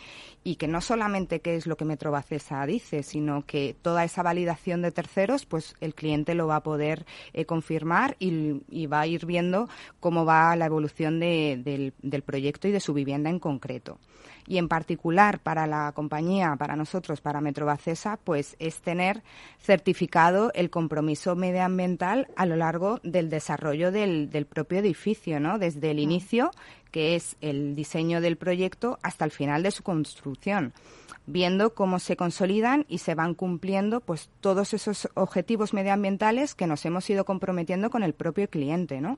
[0.44, 4.82] y que no solamente qué es lo que Metrobacesa dice, sino que toda esa validación
[4.82, 9.24] de terceros, pues el cliente lo va a poder eh, confirmar y, va a ir
[9.24, 13.98] viendo cómo va la evolución del, del proyecto y de su vivienda en concreto.
[14.46, 19.22] Y en particular para la compañía, para nosotros, para Metrobacesa, pues es tener
[19.60, 20.89] certificado el compromiso
[21.36, 25.58] medioambiental a lo largo del desarrollo del, propio edificio, ¿no?
[25.58, 26.50] Desde el inicio,
[26.90, 30.72] que es el diseño del proyecto, hasta el final de su construcción
[31.26, 36.84] viendo cómo se consolidan y se van cumpliendo pues todos esos objetivos medioambientales que nos
[36.84, 39.16] hemos ido comprometiendo con el propio cliente, ¿no?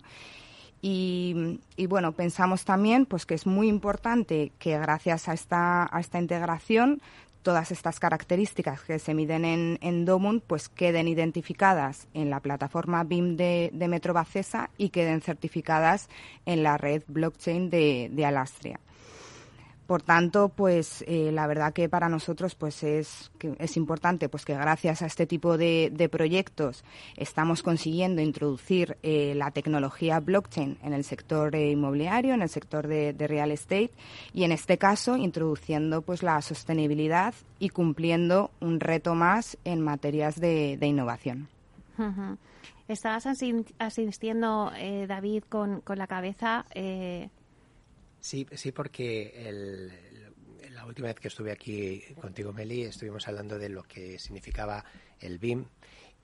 [0.85, 6.19] Y, bueno, pensamos también pues que es muy importante que gracias a esta, a esta
[6.19, 7.01] integración
[7.43, 13.05] todas estas características que se miden en, en Domun pues queden identificadas en la plataforma
[13.05, 16.09] BIM de, de Metrobacesa y queden certificadas
[16.47, 18.81] en la red blockchain de Alastria.
[19.87, 24.55] Por tanto, pues eh, la verdad que para nosotros pues es, es importante pues que
[24.55, 26.85] gracias a este tipo de, proyectos
[27.17, 32.87] estamos consiguiendo introducir eh, la tecnología blockchain en el sector eh, inmobiliario, en el sector
[32.87, 33.91] de, real estate
[34.33, 40.41] y en este caso introduciendo pues la sostenibilidad y cumpliendo un reto más en materias
[40.41, 41.49] de, innovación.
[42.89, 43.27] Estabas
[43.79, 44.73] asistiendo,
[45.09, 46.67] David, con, con la cabeza.
[48.23, 49.51] Sí, sí, porque
[50.71, 54.85] la última vez que estuve aquí contigo, Meli, estuvimos hablando de lo que significaba
[55.19, 55.67] el BIM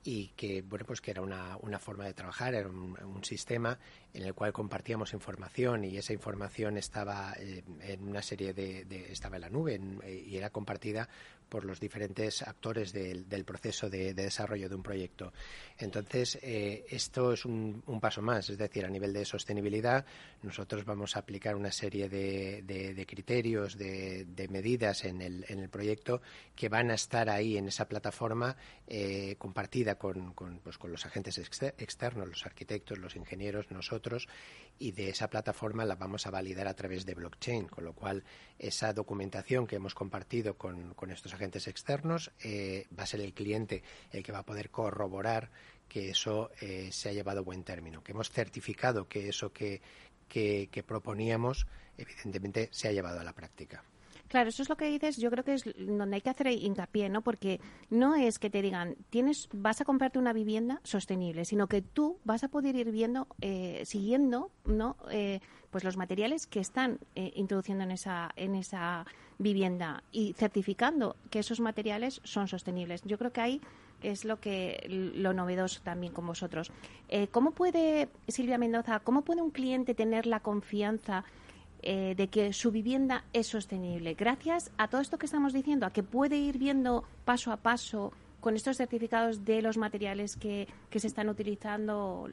[0.05, 3.77] y que bueno pues que era una, una forma de trabajar era un, sistema
[4.15, 9.37] en el cual compartíamos información y esa información estaba eh, en una serie de, estaba
[9.37, 11.09] en la nube y era compartida
[11.49, 15.33] por los diferentes actores del, proceso de, desarrollo de un proyecto.
[15.79, 20.05] Entonces, eh, esto es un, paso más, es decir, a nivel de sostenibilidad,
[20.43, 26.21] nosotros vamos a aplicar una serie de, criterios, de, medidas en el, en el, proyecto
[26.55, 28.57] que van a estar ahí en esa plataforma
[28.87, 34.29] eh, compartida pues, con los agentes externos, los arquitectos, los ingenieros, nosotros,
[34.79, 38.25] y de esa plataforma la vamos a validar a través de blockchain, con lo cual
[38.59, 43.83] esa documentación que hemos compartido con, estos agentes externos eh, va a ser el cliente
[44.13, 45.51] el que va a poder corroborar
[45.89, 49.81] que eso eh, se ha llevado a buen término, que hemos certificado que eso que,
[50.29, 53.83] que proponíamos evidentemente se ha llevado a la práctica.
[54.29, 57.09] Claro, eso es lo que dices, yo creo que es donde hay que hacer hincapié,
[57.09, 57.23] ¿no?
[57.23, 61.81] Porque no es que te digan, tienes, vas a comprarte una vivienda sostenible, sino que
[61.81, 64.97] tú vas a poder ir viendo, eh, siguiendo, ¿no?
[65.11, 69.07] Eh, pues los materiales que están eh, introduciendo en esa, en esa
[69.39, 73.03] vivienda y certificando que esos materiales son sostenibles.
[73.05, 73.61] Yo creo que ahí
[74.03, 76.71] es lo que lo novedoso también con vosotros.
[77.33, 81.25] ¿Cómo puede, Silvia Mendoza, cómo puede un cliente tener la confianza
[81.83, 84.15] eh, de que su vivienda es sostenible.
[84.15, 88.13] Gracias a todo esto que estamos diciendo, a que puede ir viendo paso a paso
[88.41, 92.29] con estos certificados de los materiales que, que se están utilizando.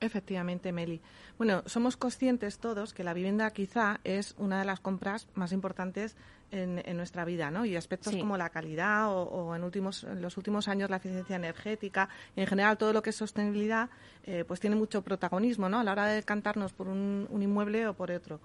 [0.00, 1.00] Efectivamente, Meli.
[1.36, 6.16] Bueno, somos conscientes todos que la vivienda quizá es una de las compras más importantes
[6.52, 7.64] en, nuestra vida, ¿no?
[7.64, 12.08] Y aspectos como la calidad o, en, últimos, en los últimos años la eficiencia energética
[12.34, 13.88] y en general todo lo que es sostenibilidad,
[14.24, 15.80] eh, pues tiene mucho protagonismo, ¿no?
[15.80, 18.40] A la hora de cantarnos por un, un inmueble o por otro.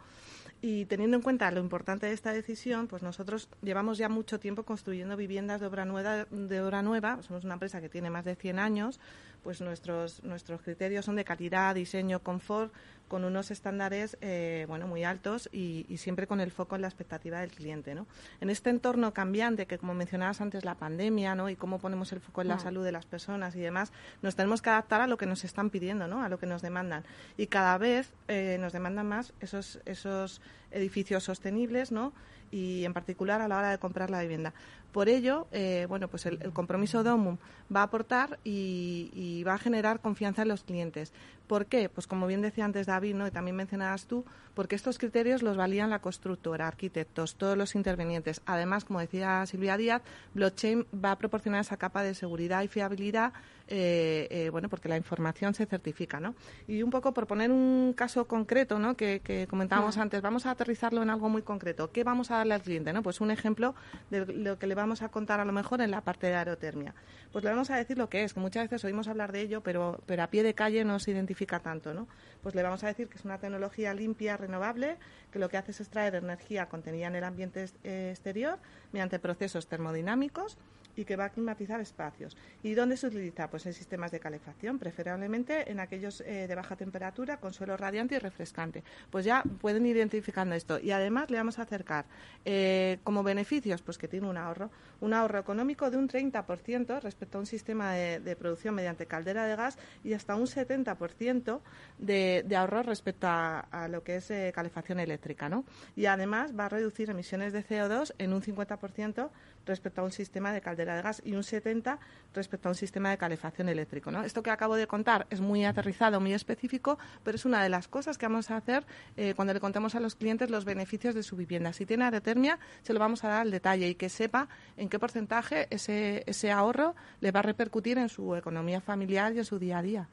[0.61, 4.63] Y teniendo en cuenta lo importante de esta decisión, pues nosotros llevamos ya mucho tiempo
[4.63, 6.25] construyendo viviendas de obra nueva.
[6.31, 7.21] De obra nueva.
[7.21, 8.99] Somos una empresa que tiene más de 100 años,
[9.43, 12.73] pues nuestros, nuestros criterios son de calidad, diseño, confort,
[13.07, 17.39] con unos estándares eh, bueno muy altos y, siempre con el foco en la expectativa
[17.39, 18.05] del cliente ¿no?
[18.41, 21.49] en este entorno cambiante que como mencionabas antes la pandemia ¿no?
[21.49, 23.91] y cómo ponemos el foco en la salud de las personas y demás
[24.21, 26.23] nos tenemos que adaptar a lo que nos están pidiendo ¿no?
[26.23, 27.03] a lo que nos demandan
[27.37, 30.41] y cada vez eh, nos demandan más esos esos
[30.71, 32.13] edificios sostenibles ¿no?
[32.51, 34.53] y en particular a la hora de comprar la vivienda.
[34.95, 37.35] Por ello, eh, bueno, pues el, compromiso DOMUM
[37.75, 41.11] va a aportar y, va a generar confianza en los clientes.
[41.47, 41.89] ¿Por qué?
[41.89, 43.27] Pues como bien decía antes David, ¿no?
[43.27, 48.41] y también mencionabas tú, porque estos criterios los valían la constructora, arquitectos, todos los intervenientes.
[48.45, 50.01] Además, como decía Silvia Díaz,
[50.33, 53.33] blockchain va a proporcionar esa capa de seguridad y fiabilidad,
[53.67, 56.35] eh, eh, bueno, porque la información se certifica, ¿no?
[56.67, 58.95] Y un poco por poner un caso concreto, ¿no?
[58.95, 61.91] Que, comentábamos antes, vamos a aterrizarlo en algo muy concreto.
[61.91, 63.03] ¿Qué vamos a darle al cliente, no?
[63.03, 63.75] Pues un ejemplo
[64.09, 66.93] de lo que le vamos a contar a lo mejor en la parte de aerotermia.
[67.31, 69.61] Pues le vamos a decir lo que es, que muchas veces oímos hablar de ello,
[69.61, 72.07] pero, pero a pie de calle no se identifica tanto, ¿no?
[72.41, 74.97] Pues le vamos a decir que es una tecnología limpia, renovable,
[75.31, 78.59] que lo que hace es extraer energía contenida en el ambiente eh, exterior
[78.91, 80.57] mediante procesos termodinámicos
[80.95, 82.37] y que va a climatizar espacios.
[82.63, 83.49] ¿Y dónde se utiliza?
[83.49, 88.15] Pues en sistemas de calefacción, preferiblemente en aquellos eh, de baja temperatura con suelo radiante
[88.15, 88.83] y refrescante.
[89.09, 90.79] Pues ya pueden ir identificando esto.
[90.79, 92.05] Y además le vamos a acercar
[92.43, 94.69] eh, como beneficios, pues que tiene un ahorro,
[95.01, 99.55] un ahorro económico de un 30% respecto a un sistema de, producción mediante caldera de
[99.55, 101.61] gas y hasta un 70%
[101.97, 105.49] de, de ahorro respecto a, lo que es eh, calefacción eléctrica.
[105.49, 105.65] ¿no?
[105.95, 109.29] Y además va a reducir emisiones de CO2 en un 50%
[109.65, 111.99] respecto a un sistema de caldera de gas y un 70
[112.33, 114.11] respecto a un sistema de calefacción eléctrico.
[114.11, 114.23] ¿no?
[114.23, 117.87] Esto que acabo de contar es muy aterrizado, muy específico, pero es una de las
[117.87, 118.85] cosas que vamos a hacer
[119.17, 121.73] eh, cuando le contemos a los clientes los beneficios de su vivienda.
[121.73, 124.99] Si tiene aerotermia, se lo vamos a dar al detalle y que sepa en qué
[124.99, 129.59] porcentaje ese, ese ahorro le va a repercutir en su economía familiar y en su
[129.59, 130.09] día a día.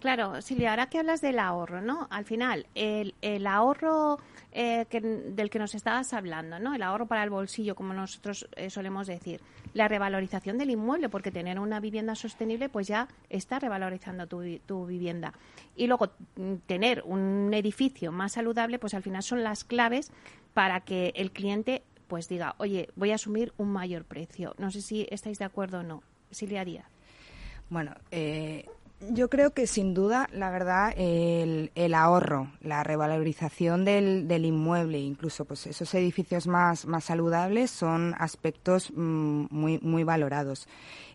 [0.00, 2.08] Claro, Silvia, ahora que hablas del ahorro, ¿no?
[2.10, 4.18] Al final, el, el ahorro
[4.50, 6.74] eh, del que nos estabas hablando, ¿no?
[6.74, 9.40] El ahorro para el bolsillo, como nosotros eh, solemos decir.
[9.74, 14.86] La revalorización del inmueble, porque tener una vivienda sostenible, pues ya está revalorizando tu, tu
[14.86, 15.32] vivienda.
[15.76, 20.12] Y luego, mm, tener un edificio más saludable, pues al final son las claves
[20.54, 21.82] para que el cliente
[22.12, 24.54] pues diga, oye, voy a asumir un mayor precio.
[24.58, 26.02] No sé si estáis de acuerdo o no.
[26.30, 26.84] Silvia Díaz.
[27.70, 28.66] Bueno, eh,
[29.10, 35.44] yo creo que sin duda, la verdad, el, ahorro, la revalorización del, del, inmueble, incluso
[35.44, 40.68] pues esos edificios más, más saludables son aspectos mm, muy, muy valorados.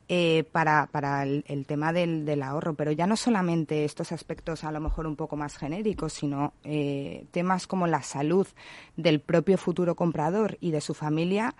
[0.09, 4.71] Eh, para, para el, tema del, del, ahorro, pero ya no solamente estos aspectos a
[4.71, 8.47] lo mejor un poco más genéricos, sino eh, temas como la salud
[8.95, 11.55] del propio futuro comprador y de su familia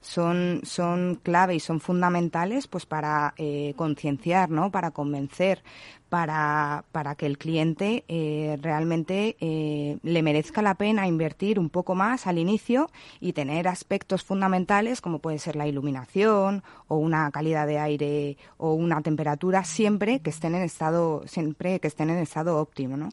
[0.00, 4.70] son, son clave y son fundamentales pues para eh, concienciar, ¿no?
[4.70, 5.62] Para convencer,
[6.10, 11.94] para, para que el cliente eh, realmente eh, le merezca la pena invertir un poco
[11.94, 12.90] más al inicio
[13.20, 18.74] y tener aspectos fundamentales como puede ser la iluminación o una calidad de aire o
[18.74, 23.08] una temperatura siempre que estén en estado siempre que estén en estado óptimo, ¿no?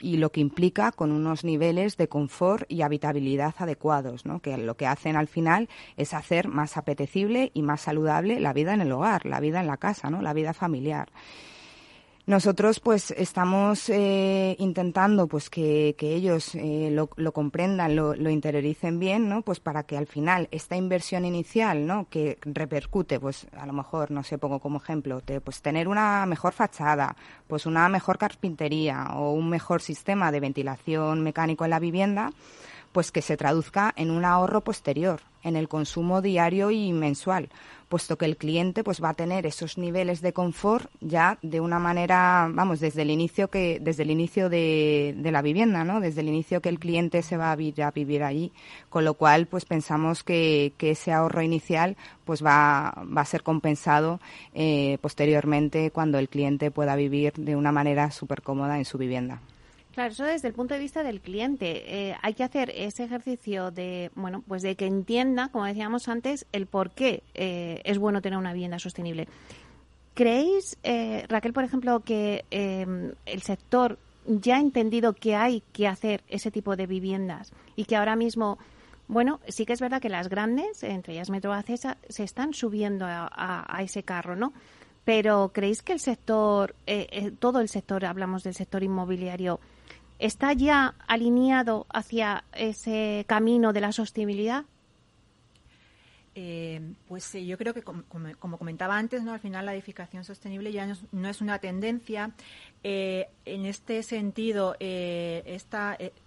[0.00, 4.40] y lo que implica con unos niveles de confort y habitabilidad adecuados, ¿no?
[4.40, 8.72] que lo que hacen al final es hacer más apetecible y más saludable la vida
[8.72, 10.22] en el hogar, la vida en la casa, ¿no?
[10.22, 11.08] la vida familiar.
[12.28, 19.40] Nosotros pues estamos eh, intentando pues que, ellos eh, lo, comprendan, lo, interioricen bien, ¿no?
[19.40, 22.06] Pues para que al final esta inversión inicial, ¿no?
[22.10, 26.52] Que repercute, pues a lo mejor, no sé, pongo como ejemplo, pues tener una mejor
[26.52, 27.16] fachada,
[27.46, 32.34] pues una mejor carpintería o un mejor sistema de ventilación mecánico en la vivienda,
[32.92, 37.48] pues que se traduzca en un ahorro posterior, en el consumo diario y mensual
[37.88, 41.78] puesto que el cliente pues va a tener esos niveles de confort ya de una
[41.78, 46.00] manera, vamos, desde el inicio que desde el inicio de, la vivienda, ¿no?
[46.00, 48.52] Desde el inicio que el cliente se va a, vivir, a vivir allí,
[48.88, 54.20] con lo cual pues pensamos que, ese ahorro inicial pues va, va a ser compensado
[54.54, 59.42] eh, posteriormente cuando el cliente pueda vivir de una manera súper cómoda en su vivienda.
[59.98, 61.82] Claro, eso desde el punto de vista del cliente.
[62.10, 66.46] Eh, hay que hacer ese ejercicio de, bueno, pues de que entienda, como decíamos antes,
[66.52, 69.26] el por qué eh, es bueno tener una vivienda sostenible.
[70.14, 75.88] ¿Creéis, eh, Raquel, por ejemplo, que em, el sector ya ha entendido que hay que
[75.88, 78.56] hacer ese tipo de viviendas y que ahora mismo,
[79.08, 83.04] bueno, sí que es verdad que las grandes, entre ellas Metro Acesa, se están subiendo
[83.08, 84.52] a, ese carro, ¿no?
[85.04, 86.76] Pero ¿creéis que el sector,
[87.40, 89.58] todo el sector, hablamos del sector inmobiliario,
[90.18, 94.64] ¿Está ya alineado hacia ese camino de la sostenibilidad?
[96.40, 99.32] Eh, pues yo creo que, como, comentaba antes, ¿no?
[99.32, 102.30] al final la edificación sostenible ya no es, una tendencia.
[102.84, 105.60] Eh, en este sentido, eh,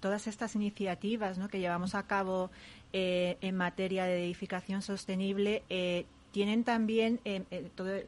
[0.02, 2.52] todas estas iniciativas que llevamos a cabo
[2.94, 5.64] en materia de edificación sostenible
[6.34, 7.22] tienen también,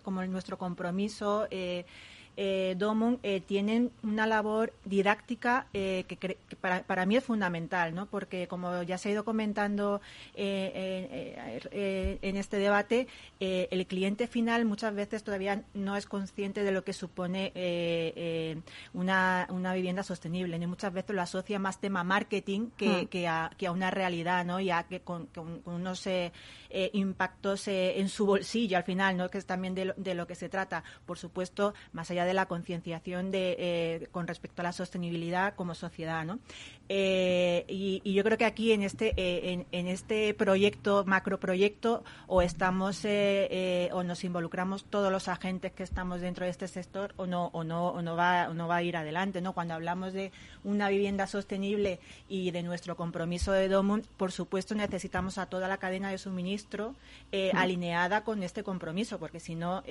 [0.01, 1.47] como nuestro compromiso,
[2.35, 8.07] eh, Domon eh, tienen una labor didáctica eh, que, para, para, mí es fundamental, ¿no?
[8.07, 10.01] porque como ya se ha ido comentando
[10.33, 13.07] eh, en este debate,
[13.39, 17.51] el cliente final muchas veces todavía no es consciente de lo que supone
[18.93, 23.07] una, una, vivienda sostenible, ni muchas veces lo asocia más tema marketing que, hmm.
[23.07, 24.59] que, a, que a, una realidad, ¿no?
[24.59, 26.07] ya que con, con, unos
[26.93, 29.29] impactos en su bolsillo al final, ¿no?
[29.29, 30.83] que es también de lo, de lo que se trata.
[31.05, 35.75] Por supuesto, más allá de la concienciación de, eh, con respecto a la sostenibilidad como
[35.75, 36.25] sociedad.
[36.25, 36.39] ¿no?
[36.89, 43.03] Eh, y, yo creo que aquí en este, eh, en, este proyecto, macroproyecto, o estamos
[43.91, 47.63] o nos involucramos todos los agentes que estamos dentro de este sector o no, o
[47.63, 49.41] no, o no, va, no va a ir adelante.
[49.41, 49.53] ¿no?
[49.53, 50.31] Cuando hablamos de
[50.63, 55.77] una vivienda sostenible y de nuestro compromiso de DOMUN, por supuesto necesitamos a toda la
[55.77, 56.95] cadena de suministro
[57.53, 59.83] alineada con este compromiso, porque si no,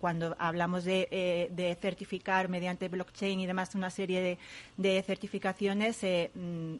[0.00, 4.38] cuando hablamos de, de certificar mediante blockchain y demás una serie
[4.76, 6.00] de, certificaciones,
[6.34, 6.76] eh, mm,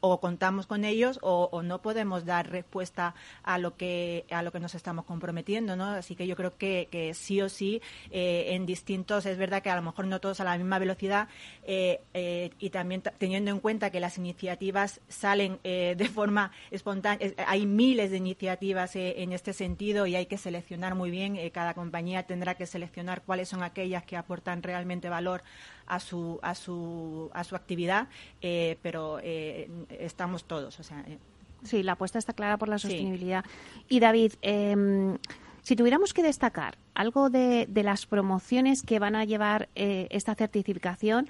[0.00, 4.60] o contamos con ellos o, no podemos dar respuesta a lo que a lo que
[4.60, 5.86] nos estamos comprometiendo, ¿no?
[5.86, 7.80] Así que yo creo que, sí o sí
[8.10, 11.28] eh, en distintos es verdad que a lo mejor no todos a la misma velocidad
[11.64, 18.10] eh, y también teniendo en cuenta que las iniciativas salen de forma espontánea, hay miles
[18.10, 21.38] de iniciativas en este sentido y hay que seleccionar muy bien.
[21.50, 25.42] cada compañía tendrá que seleccionar cuáles son aquellas que aportan realmente valor
[25.86, 28.08] a su, a su, a su actividad,
[28.40, 30.78] eh, pero eh, estamos todos.
[30.80, 31.18] O sea, eh.
[31.62, 33.44] Sí, la apuesta está clara por la sostenibilidad.
[33.88, 35.18] Y David, em,
[35.62, 41.28] si tuviéramos que destacar algo de, de, las promociones que van a llevar esta certificación,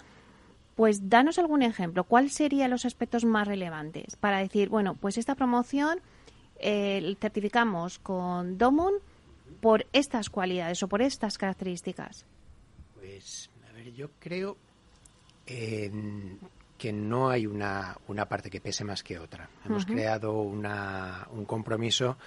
[0.74, 2.04] pues danos algún ejemplo.
[2.04, 6.00] ¿Cuáles serían los aspectos más relevantes para decir, bueno, pues esta promoción
[6.60, 8.94] certificamos con DOMUN
[9.60, 12.26] por estas cualidades o por estas características?
[12.94, 13.48] Pues,
[13.86, 14.56] ver, yo creo
[15.46, 19.48] que no hay una, una, parte que pese más que otra.
[19.64, 22.18] Hemos creado una, un compromiso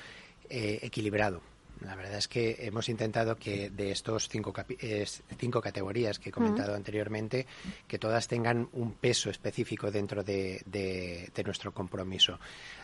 [0.50, 1.42] eh, equilibrado.
[1.82, 4.54] La verdad es que hemos intentado que de estos cinco,
[5.38, 7.46] cinco categorías que he comentado anteriormente,
[7.88, 12.38] que todas tengan un peso específico dentro de, de, nuestro compromiso.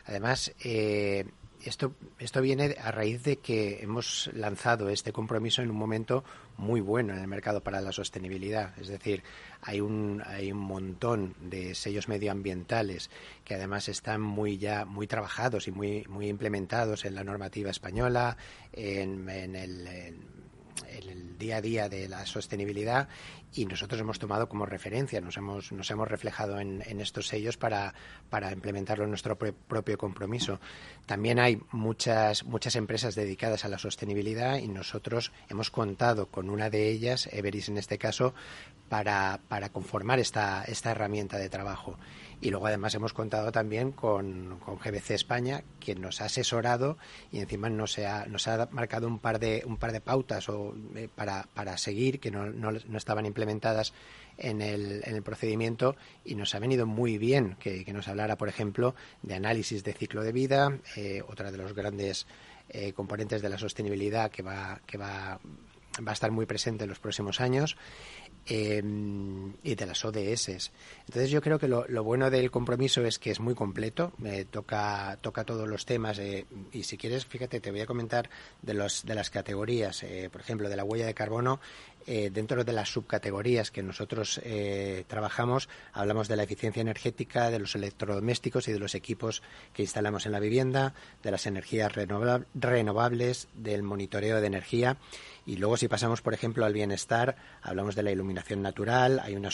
[0.05, 1.25] Además, eh,
[1.63, 6.23] esto, esto viene a raíz de que hemos lanzado este compromiso en un momento
[6.57, 8.77] muy bueno en el mercado para la sostenibilidad.
[8.79, 9.23] Es decir,
[9.61, 13.09] hay un, hay un montón de sellos medioambientales
[13.43, 18.37] que además están muy ya muy trabajados y muy, muy implementados en la normativa española,
[18.71, 20.34] en, en el, en
[20.97, 23.07] el día a día de la sostenibilidad
[23.53, 27.93] y nosotros hemos tomado como referencia, nos hemos, nos hemos reflejado en, estos sellos para,
[28.29, 30.59] para, implementarlo en nuestro propio compromiso.
[31.05, 36.69] También hay muchas, muchas empresas dedicadas a la sostenibilidad y nosotros hemos contado con una
[36.69, 38.33] de ellas, Everis en este caso,
[38.89, 41.97] para, para conformar esta, esta herramienta de trabajo.
[42.41, 46.97] Y luego además hemos contado también con, con GBC España, quien nos ha asesorado
[47.31, 50.47] y encima nos ha, nos ha marcado un par de, un par de pautas
[50.95, 53.93] eh, para, para seguir que no, no, no estaban implementadas
[54.37, 55.95] en el, en el, procedimiento.
[56.23, 60.23] Y nos ha venido muy bien que, nos hablara, por ejemplo, de análisis de ciclo
[60.23, 62.27] de vida, eh, otra de los grandes
[62.69, 65.39] eh, componentes de la sostenibilidad que va, que va,
[66.05, 67.77] va a estar muy presente en los próximos años
[68.47, 70.71] Em, y de las ODS.
[71.07, 74.13] Entonces yo creo que lo, bueno del compromiso es que es muy completo,
[74.51, 78.29] toca, toca todos los temas eh, y si quieres, fíjate, te voy a comentar
[78.61, 81.59] de, los, de las categorías, eh, por ejemplo, de la huella de carbono.
[82.07, 84.39] Eh, dentro de las subcategorías que nosotros
[85.07, 89.41] trabajamos, hablamos de la eficiencia energética, de los electrodomésticos y de los equipos
[89.73, 90.93] que instalamos en la vivienda,
[91.23, 94.97] de las energías renovables, del monitoreo de energía
[95.45, 99.49] y luego si pasamos, por ejemplo, al bienestar, hablamos de la iluminación natural, hay una,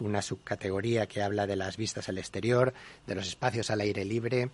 [0.00, 2.74] una subcategoría que habla de las vistas al exterior,
[3.06, 4.50] de los espacios al aire libre.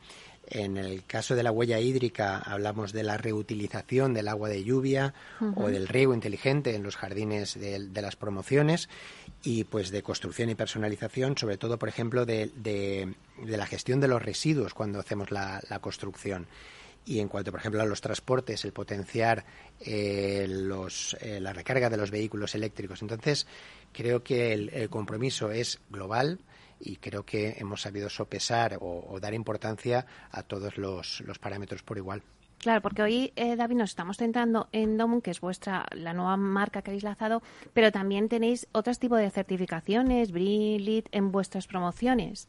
[0.48, 5.12] En el caso de la huella hídrica hablamos de la reutilización del agua de lluvia
[5.56, 8.88] o del riego inteligente en los jardines de, las promociones
[9.42, 13.12] y pues de construcción y personalización, sobre todo, por ejemplo, de, de,
[13.44, 16.46] la gestión de los residuos cuando hacemos la, la construcción.
[17.06, 19.46] Y en cuanto, por ejemplo, a los transportes, el potenciar
[19.80, 23.00] eh, los, eh, la recarga de los vehículos eléctricos.
[23.00, 23.46] Entonces,
[23.92, 26.40] creo que el, compromiso es global
[26.80, 32.22] y creo que hemos sabido sopesar o, dar importancia a todos los parámetros por igual.
[32.66, 36.36] Claro, porque hoy, eh, David, nos estamos centrando en Domum, que es vuestra la nueva
[36.36, 37.40] marca que habéis lanzado,
[37.72, 42.48] pero también tenéis otros tipos de certificaciones, Brillit, en vuestras promociones.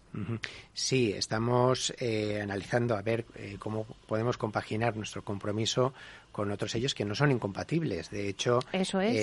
[0.74, 5.94] Sí, estamos eh, analizando a ver eh, cómo podemos compaginar nuestro compromiso
[6.32, 8.10] con otros sellos que no son incompatibles.
[8.10, 9.16] De hecho, Eso es.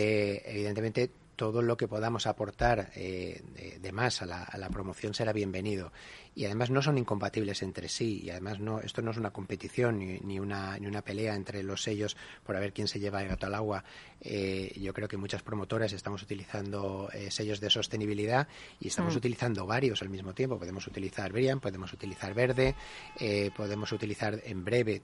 [0.47, 3.43] evidentemente todo lo que podamos aportar de,
[3.81, 5.91] de, más a la, a la, promoción será bienvenido
[6.35, 9.99] y además no son incompatibles entre sí y además no esto no es una competición
[9.99, 13.22] ni, ni una ni una pelea entre los sellos por a ver quién se lleva
[13.22, 13.85] el gato al agua.
[14.20, 18.49] Eh, yo creo que muchas promotoras estamos utilizando eh, sellos de sostenibilidad
[18.80, 19.18] y estamos mm.
[19.18, 20.59] utilizando varios al mismo tiempo.
[20.59, 22.74] Podemos utilizar Brian podemos utilizar Verde
[23.20, 25.03] eh, podemos utilizar en breve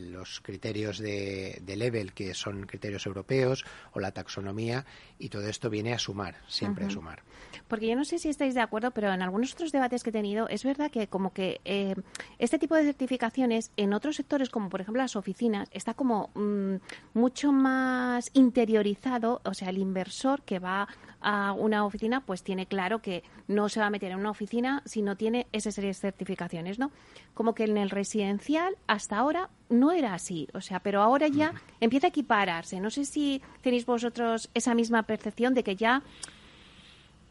[0.00, 4.84] los criterios de, de level que son criterios europeos o la taxonomía
[5.18, 7.22] y todo esto viene a sumar siempre a sumar.
[7.68, 10.12] Porque yo no sé si estáis de acuerdo pero en algunos otros debates que he
[10.12, 11.94] tenido es verdad que como que eh,
[12.38, 16.74] este tipo de certificaciones en otros sectores, como por ejemplo las oficinas, está como mm,
[17.14, 20.88] mucho más interiorizado, o sea, el inversor que va
[21.22, 24.82] a una oficina, pues tiene claro que no se va a meter en una oficina
[24.84, 26.90] si no tiene esa serie de certificaciones, ¿no?
[27.32, 31.54] Como que en el residencial hasta ahora no era así, o sea, pero ahora ya
[31.80, 32.80] empieza a equipararse.
[32.80, 36.02] No sé si tenéis vosotros esa misma percepción de que ya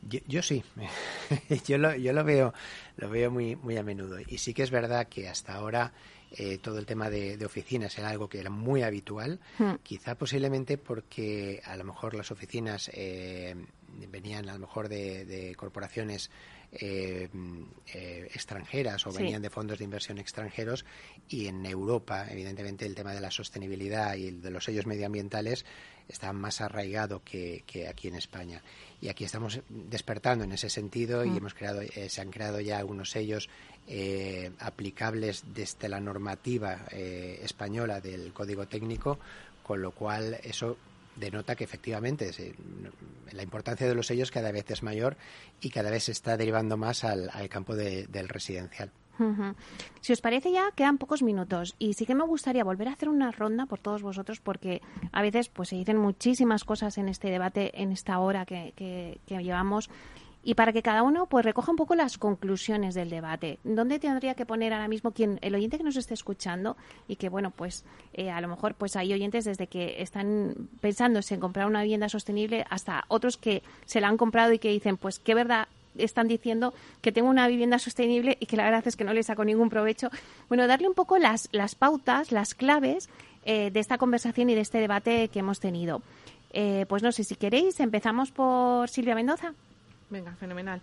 [0.02, 0.64] yo, sí,
[1.68, 2.54] yo, lo, yo lo veo,
[2.98, 4.18] lo veo muy, muy a menudo.
[4.20, 5.94] Y sí que es verdad que hasta ahora
[6.34, 9.76] eh, todo el tema de, oficinas era algo que era muy habitual, hmm.
[9.84, 13.54] quizá posiblemente porque a lo mejor las oficinas eh,
[14.08, 16.32] venían a lo mejor de, corporaciones
[16.72, 17.28] eh,
[18.34, 20.86] extranjeras o venían de fondos de inversión extranjeros
[21.28, 25.66] y en Europa, evidentemente, el tema de la sostenibilidad y de los sellos medioambientales
[26.12, 28.62] está más arraigado que, aquí en España.
[29.00, 31.38] Y aquí estamos despertando en ese sentido y mm.
[31.38, 33.50] hemos creado, eh, se han creado ya algunos sellos
[33.88, 39.20] eh, aplicables desde la normativa eh, española del Código Técnico,
[39.64, 40.78] con lo cual eso
[41.16, 42.32] denota que efectivamente
[43.32, 45.18] la importancia de los sellos cada vez es mayor
[45.60, 48.92] y cada vez se está derivando más al, campo del residencial.
[50.02, 53.10] Si os parece ya, quedan pocos minutos y sí que me gustaría volver a hacer
[53.10, 57.30] una ronda por todos vosotros porque a veces pues se dicen muchísimas cosas en este
[57.30, 59.90] debate, en esta hora que, que, llevamos
[60.44, 63.60] y para que cada uno pues recoja un poco las conclusiones del debate.
[63.64, 67.30] ¿Dónde tendría que poner ahora mismo quien el oyente que nos esté escuchando y que
[67.30, 71.68] bueno pues eh, a lo mejor pues hay oyentes desde que están pensándose en comprar
[71.68, 75.36] una vivienda sostenible hasta otros que se la han comprado y que dicen pues qué
[75.36, 75.68] verdad
[75.98, 79.24] están diciendo que tengo una vivienda sostenible y que la verdad es que no le
[79.24, 80.10] saco ningún provecho.
[80.48, 83.10] Bueno, darle un poco las, las pautas, las claves
[83.46, 86.02] eh, de esta conversación y de este debate que hemos tenido.
[86.54, 89.54] Eh, pues no sé si queréis, empezamos por Silvia Mendoza.
[90.10, 90.82] Venga, fenomenal.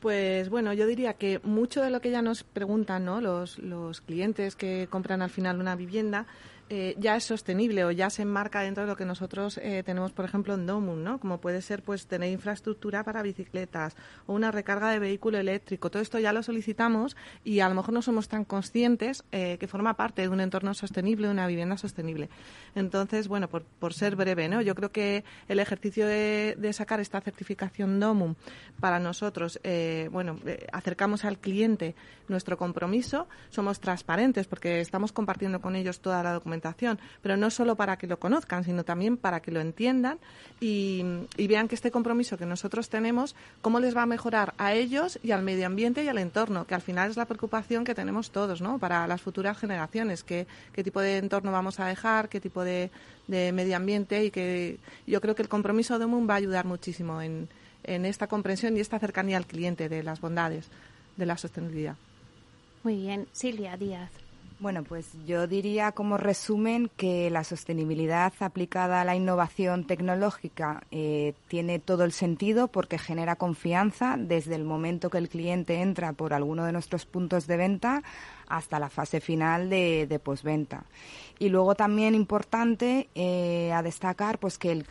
[0.00, 3.20] Pues bueno, yo diría que mucho de lo que ya nos preguntan ¿no?
[3.20, 6.26] los, los clientes que compran al final una vivienda
[6.76, 10.10] eh, ya es sostenible o ya se enmarca dentro de lo que nosotros eh, tenemos,
[10.10, 11.20] por ejemplo, en Domun, ¿no?
[11.20, 13.94] Como puede ser, pues, tener infraestructura para bicicletas
[14.26, 15.88] o una recarga de vehículo eléctrico.
[15.88, 19.68] Todo esto ya lo solicitamos y a lo mejor no somos tan conscientes eh, que
[19.68, 22.28] forma parte de un entorno sostenible, de una vivienda sostenible.
[22.74, 24.60] Entonces, bueno, por, por ser breve, ¿no?
[24.60, 28.34] Yo creo que el ejercicio de, de sacar esta certificación DOMUM
[28.80, 29.60] para nosotros,
[30.10, 30.40] bueno,
[30.72, 31.94] acercamos al cliente
[32.26, 36.63] nuestro compromiso, somos transparentes porque estamos compartiendo con ellos toda la documentación
[37.22, 40.18] pero no solo para que lo conozcan, sino también para que lo entiendan
[40.60, 41.04] y,
[41.36, 45.32] vean que este compromiso que nosotros tenemos, cómo les va a mejorar a ellos y
[45.32, 48.62] al medio ambiente y al entorno, que al final es la preocupación que tenemos todos,
[48.62, 48.78] ¿no?
[48.78, 50.46] Para las futuras generaciones, qué,
[50.82, 52.90] tipo de entorno vamos a dejar, qué tipo de,
[53.28, 57.20] medio ambiente y que yo creo que el compromiso de Moon va a ayudar muchísimo
[57.20, 57.48] en,
[57.82, 60.66] en esta comprensión y esta cercanía al cliente de las bondades
[61.16, 61.96] de la sostenibilidad.
[62.82, 64.23] Muy bien, Silvia Díaz.
[64.60, 71.34] Bueno, pues yo diría como resumen que la sostenibilidad aplicada a la innovación tecnológica eh,
[71.48, 76.32] tiene todo el sentido porque genera confianza desde el momento que el cliente entra por
[76.32, 78.02] alguno de nuestros puntos de venta
[78.46, 80.84] hasta la fase final de, de posventa.
[81.38, 84.86] Y luego también importante eh, a destacar pues que el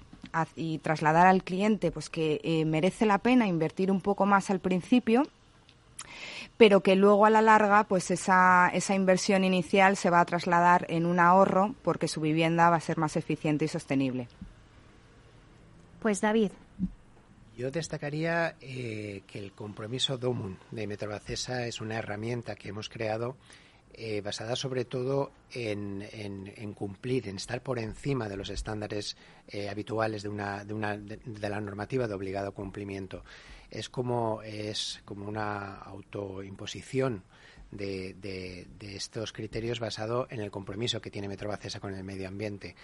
[0.55, 4.59] y trasladar al cliente pues que eh, merece la pena invertir un poco más al
[4.59, 5.23] principio
[6.57, 10.85] pero que luego a la larga pues esa, esa inversión inicial se va a trasladar
[10.89, 14.27] en un ahorro porque su vivienda va a ser más eficiente y sostenible.
[16.01, 16.51] Pues David.
[17.57, 23.35] Yo destacaría eh, que el compromiso DOMUN de Metrobacesa es una herramienta que hemos creado
[23.95, 29.15] eh, basada sobre todo en, cumplir, en estar por encima de los estándares
[29.47, 33.23] eh, habituales de, una, de, una, de, la normativa de obligado cumplimiento
[33.69, 37.23] es como, es como una autoimposición
[37.69, 42.75] de, estos criterios basado en el compromiso que tiene Metrobacesa con el medio ambiente.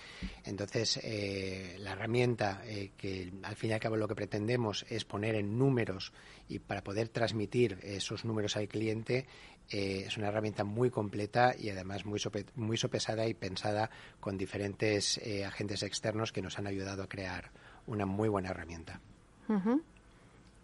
[0.43, 2.63] Entonces, eh, la herramienta
[2.97, 6.11] que al fin y al cabo lo que pretendemos es poner en números
[6.47, 9.27] y para poder transmitir esos números al cliente
[9.69, 12.19] eh, es una herramienta muy completa y además muy,
[12.55, 13.89] muy sopesada y pensada
[14.19, 17.51] con diferentes agentes externos que nos han ayudado a crear
[17.87, 18.99] una muy buena herramienta.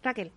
[0.03, 0.31] Raquel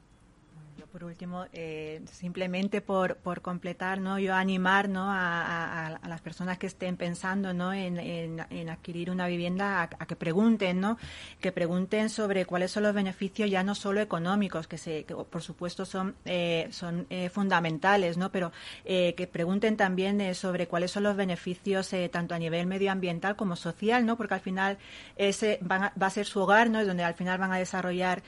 [0.99, 4.19] por último, eh, simplemente por, por completar, ¿no?
[4.19, 5.07] Yo animar, ¿no?
[5.09, 7.73] A, las personas que estén pensando, ¿no?
[7.73, 10.99] En, en, adquirir una vivienda, a, que pregunten, ¿no?
[11.41, 15.41] Que pregunten sobre cuáles son los beneficios ya no solo económicos, que, se, que por
[15.41, 18.33] supuesto son, eh, son eh, fundamentales, ¿no?
[18.33, 18.51] Pero
[18.85, 24.17] que pregunten también sobre cuáles son los beneficios tanto a nivel medioambiental como social, ¿no?
[24.17, 24.79] Porque al final
[25.17, 26.85] ese va a ser su hogar, ¿no?
[26.85, 28.23] Donde al final van a desarrollar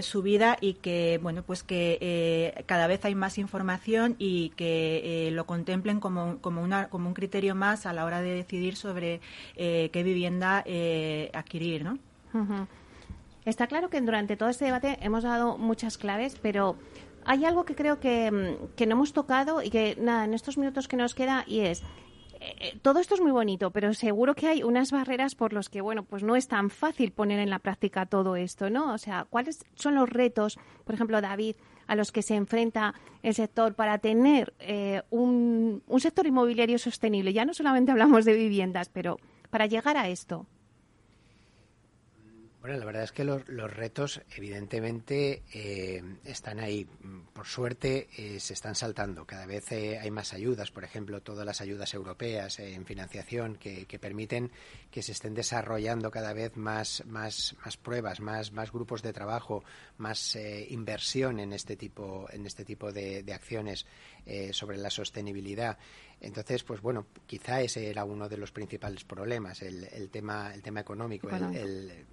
[0.00, 5.28] su vida y que, bueno, pues que eh, cada vez hay más información y que
[5.28, 8.76] eh, lo contemplen como, como, una, como un criterio más a la hora de decidir
[8.76, 9.20] sobre
[9.56, 10.64] eh, qué vivienda
[11.34, 11.98] adquirir, ¿no?
[13.44, 16.76] Está claro que durante todo este debate hemos dado muchas claves, pero
[17.24, 20.58] hay algo que creo que, mm, que no hemos tocado y que, nada, en estos
[20.58, 21.82] minutos que nos queda, y es
[22.82, 26.02] todo esto es muy bonito, pero seguro que hay unas barreras por los que, bueno,
[26.04, 28.92] pues no es tan fácil poner en la práctica todo esto, ¿no?
[28.92, 31.56] O sea, ¿cuáles son los retos, por ejemplo, David,
[31.92, 37.34] a los que se enfrenta el sector para tener eh, un, un sector inmobiliario sostenible?
[37.34, 39.18] Ya no solamente hablamos de viviendas, pero
[39.50, 40.46] para llegar a esto.
[42.62, 46.86] Bueno, la verdad es que los, retos evidentemente eh, están ahí.
[47.32, 49.26] Por suerte eh, se están saltando.
[49.26, 53.98] Cada vez eh, hay más ayudas, por ejemplo, todas las ayudas europeas en financiación que,
[54.00, 54.52] permiten
[54.92, 59.64] que se estén desarrollando cada vez más, más, más pruebas, más, más grupos de trabajo,
[59.98, 60.38] más
[60.68, 63.86] inversión en este tipo, en este tipo de, de acciones
[64.52, 65.78] sobre la sostenibilidad.
[66.22, 70.62] Entonces, pues bueno, quizá ese era uno de los principales problemas, el, el tema, el
[70.62, 71.28] tema económico.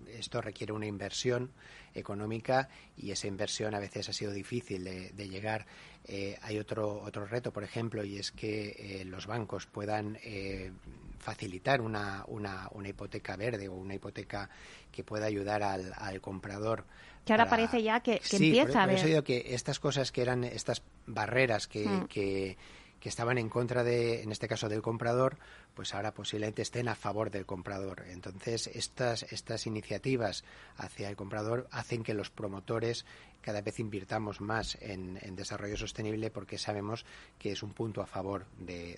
[0.08, 1.52] esto requiere una inversión
[1.94, 5.68] económica y esa inversión a veces ha sido difícil de, llegar.
[6.08, 10.72] Eh, hay otro, otro reto, por ejemplo, y es que eh, los bancos puedan eh,
[11.20, 14.50] facilitar una, una, una, hipoteca verde o una hipoteca
[14.92, 16.84] que pueda ayudar al, al comprador.
[17.26, 18.96] Que ahora parece ya que, empieza a ver.
[18.96, 22.08] Por eso digo que estas cosas que eran estas barreras que, mm.
[22.08, 22.58] que
[23.00, 25.38] que estaban en contra de, en este caso del comprador,
[25.74, 28.04] pues ahora posiblemente estén a favor del comprador.
[28.08, 30.44] Entonces, estas, estas iniciativas
[30.78, 33.06] hacia el comprador hacen que los promotores
[33.42, 37.06] cada vez invirtamos más en, desarrollo sostenible porque sabemos
[37.38, 38.98] que es un punto a favor de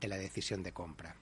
[0.00, 1.14] la decisión de compra.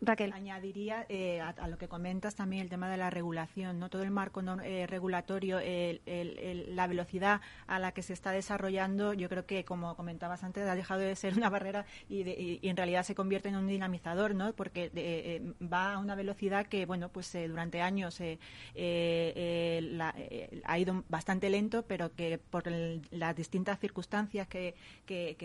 [0.00, 0.32] Raquel.
[0.32, 4.12] Añadiría eh, a, lo que comentas también el tema de la regulación, no todo el
[4.12, 9.96] marco eh, regulatorio, la velocidad a la que se está desarrollando, yo creo que, como
[9.96, 13.66] comentabas antes, ha dejado de ser una barrera y, en realidad se convierte en un
[13.66, 14.52] dinamizador, ¿no?
[14.52, 18.38] Porque eh, va a una velocidad que, bueno, pues durante años ha
[20.78, 22.70] ido bastante lento, pero que por
[23.10, 24.76] las distintas circunstancias que,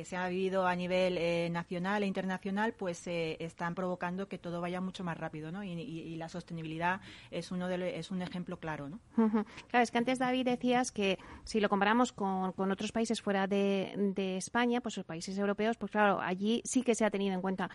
[0.03, 5.03] se han vivido a nivel nacional e internacional, pues están provocando que todo vaya mucho
[5.03, 5.63] más rápido, ¿no?
[5.63, 8.99] Y, la sostenibilidad es uno de, es un ejemplo claro, ¿no?
[9.15, 14.37] Claro, es que antes David decías que si lo comparamos con, otros países fuera de,
[14.37, 17.69] España, pues los países europeos, pues claro, allí sí que se ha tenido en cuenta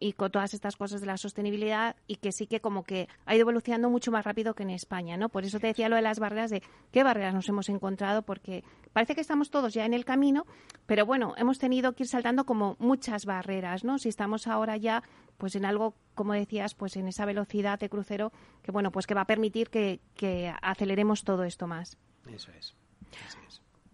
[0.00, 3.34] y con todas estas cosas de la sostenibilidad y que sí que como que ha
[3.34, 5.28] ido evolucionando mucho más rápido que en España, ¿no?
[5.28, 8.64] Por eso te decía lo de las barreras de qué barreras nos hemos encontrado porque
[8.94, 10.46] parece que estamos todos ya en el camino,
[10.86, 13.98] pero bueno, hemos tenido que ir saltando como muchas barreras, ¿no?
[13.98, 15.02] Si estamos ahora ya
[15.36, 18.32] pues en algo, como decías, pues en esa velocidad de crucero
[18.62, 20.00] que, bueno, pues que va a permitir que,
[20.62, 21.98] aceleremos todo esto más.
[22.32, 22.74] Eso es.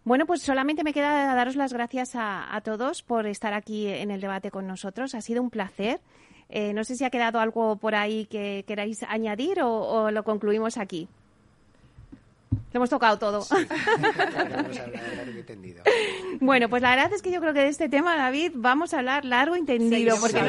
[0.04, 4.20] Bueno, pues solamente me queda daros las gracias a, todos por estar aquí en el
[4.20, 5.14] debate con nosotros.
[5.14, 6.00] Ha sido un placer.
[6.50, 10.76] Eh, no sé si ha quedado algo por ahí que queráis añadir o lo concluimos
[10.76, 11.08] aquí.
[12.72, 13.40] Lo hemos tocado todo.
[16.40, 18.98] bueno, pues la verdad es que yo creo que de este tema, David, vamos a
[18.98, 20.16] hablar largo y tendido.
[20.20, 20.40] porque,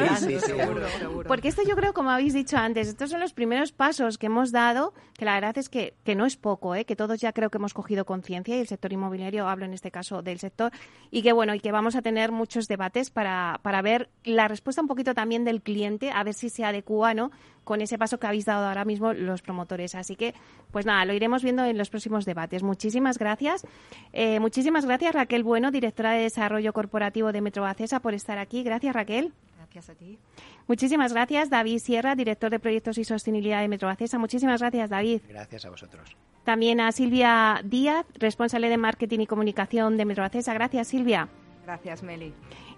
[1.26, 4.52] porque esto yo creo, como habéis dicho antes, estos son los primeros pasos que hemos
[4.52, 6.84] dado, que la verdad es que, que no es poco, ¿eh?
[6.84, 9.90] que todos ya creo que hemos cogido conciencia y el sector inmobiliario, hablo en este
[9.90, 10.70] caso del sector,
[11.10, 14.80] y que bueno, y que vamos a tener muchos debates para, para ver la respuesta
[14.80, 17.32] un poquito también del cliente, a ver si se adecua, ¿no?
[17.64, 19.94] Con ese paso que habéis dado ahora mismo los promotores.
[19.94, 20.34] Así que,
[20.70, 22.62] pues nada, lo iremos viendo en los próximos debates.
[22.62, 23.66] Muchísimas gracias.
[24.12, 28.62] Eh, muchísimas gracias, Raquel Bueno, directora de Desarrollo Corporativo de Metrobacesa, por estar aquí.
[28.62, 29.32] Gracias, Raquel.
[29.56, 30.18] Gracias a ti.
[30.66, 34.18] Muchísimas gracias, David Sierra, director de Proyectos y Sostenibilidad de Metrobacesa.
[34.18, 35.22] Muchísimas gracias, David.
[35.28, 36.16] Gracias a vosotros.
[36.44, 40.52] También a Silvia Díaz, responsable de Marketing y Comunicación de Metrobacesa.
[40.54, 41.28] Gracias, Silvia.
[41.64, 42.34] Gracias, Meli.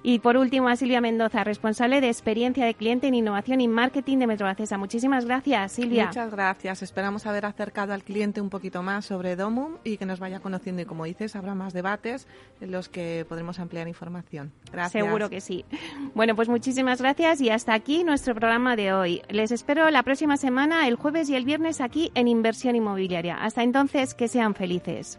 [0.07, 4.19] Y por último, a Silvia Mendoza, responsable de experiencia de cliente en innovación y marketing
[4.19, 4.77] de Metrobacesa.
[4.77, 6.09] Muchísimas gracias, Silvia.
[6.09, 6.83] Muchas gracias.
[6.83, 10.83] Esperamos haber acercado al cliente un poquito más sobre Domum y que nos vaya conociendo.
[10.83, 12.29] Y como dices, habrá más debates
[12.61, 14.53] en los que podremos ampliar información.
[14.71, 15.03] Gracias.
[15.03, 15.65] Seguro que sí.
[16.15, 19.23] Bueno, pues muchísimas gracias y hasta aquí nuestro programa de hoy.
[19.31, 23.37] Les espero la próxima semana, el jueves y el viernes, aquí en Inversión Inmobiliaria.
[23.43, 25.19] Hasta entonces, que sean felices.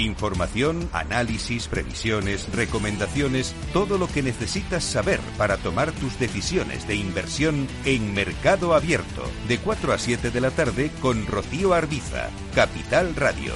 [0.00, 7.68] Información, análisis, previsiones, recomendaciones, todo lo que necesitas saber para tomar tus decisiones de inversión
[7.84, 13.52] en Mercado Abierto, de 4 a 7 de la tarde con Rocío Arbiza, Capital Radio.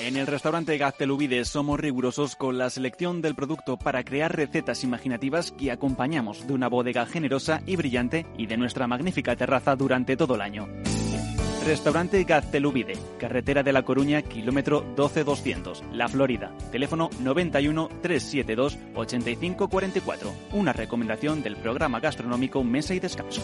[0.00, 5.50] En el restaurante Gaztelubide somos rigurosos con la selección del producto para crear recetas imaginativas
[5.52, 10.36] que acompañamos de una bodega generosa y brillante y de nuestra magnífica terraza durante todo
[10.36, 10.68] el año.
[11.64, 16.56] Restaurante Gaztelubide, carretera de La Coruña, kilómetro 12200, La Florida.
[16.72, 20.32] Teléfono 91 372 8544.
[20.52, 23.42] Una recomendación del programa gastronómico Mesa y Descanso.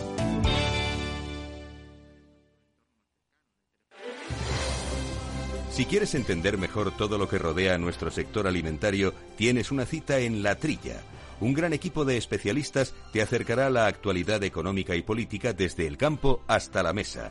[5.70, 10.20] Si quieres entender mejor todo lo que rodea a nuestro sector alimentario, tienes una cita
[10.20, 11.02] en La Trilla.
[11.38, 15.98] Un gran equipo de especialistas te acercará a la actualidad económica y política desde el
[15.98, 17.30] campo hasta la mesa.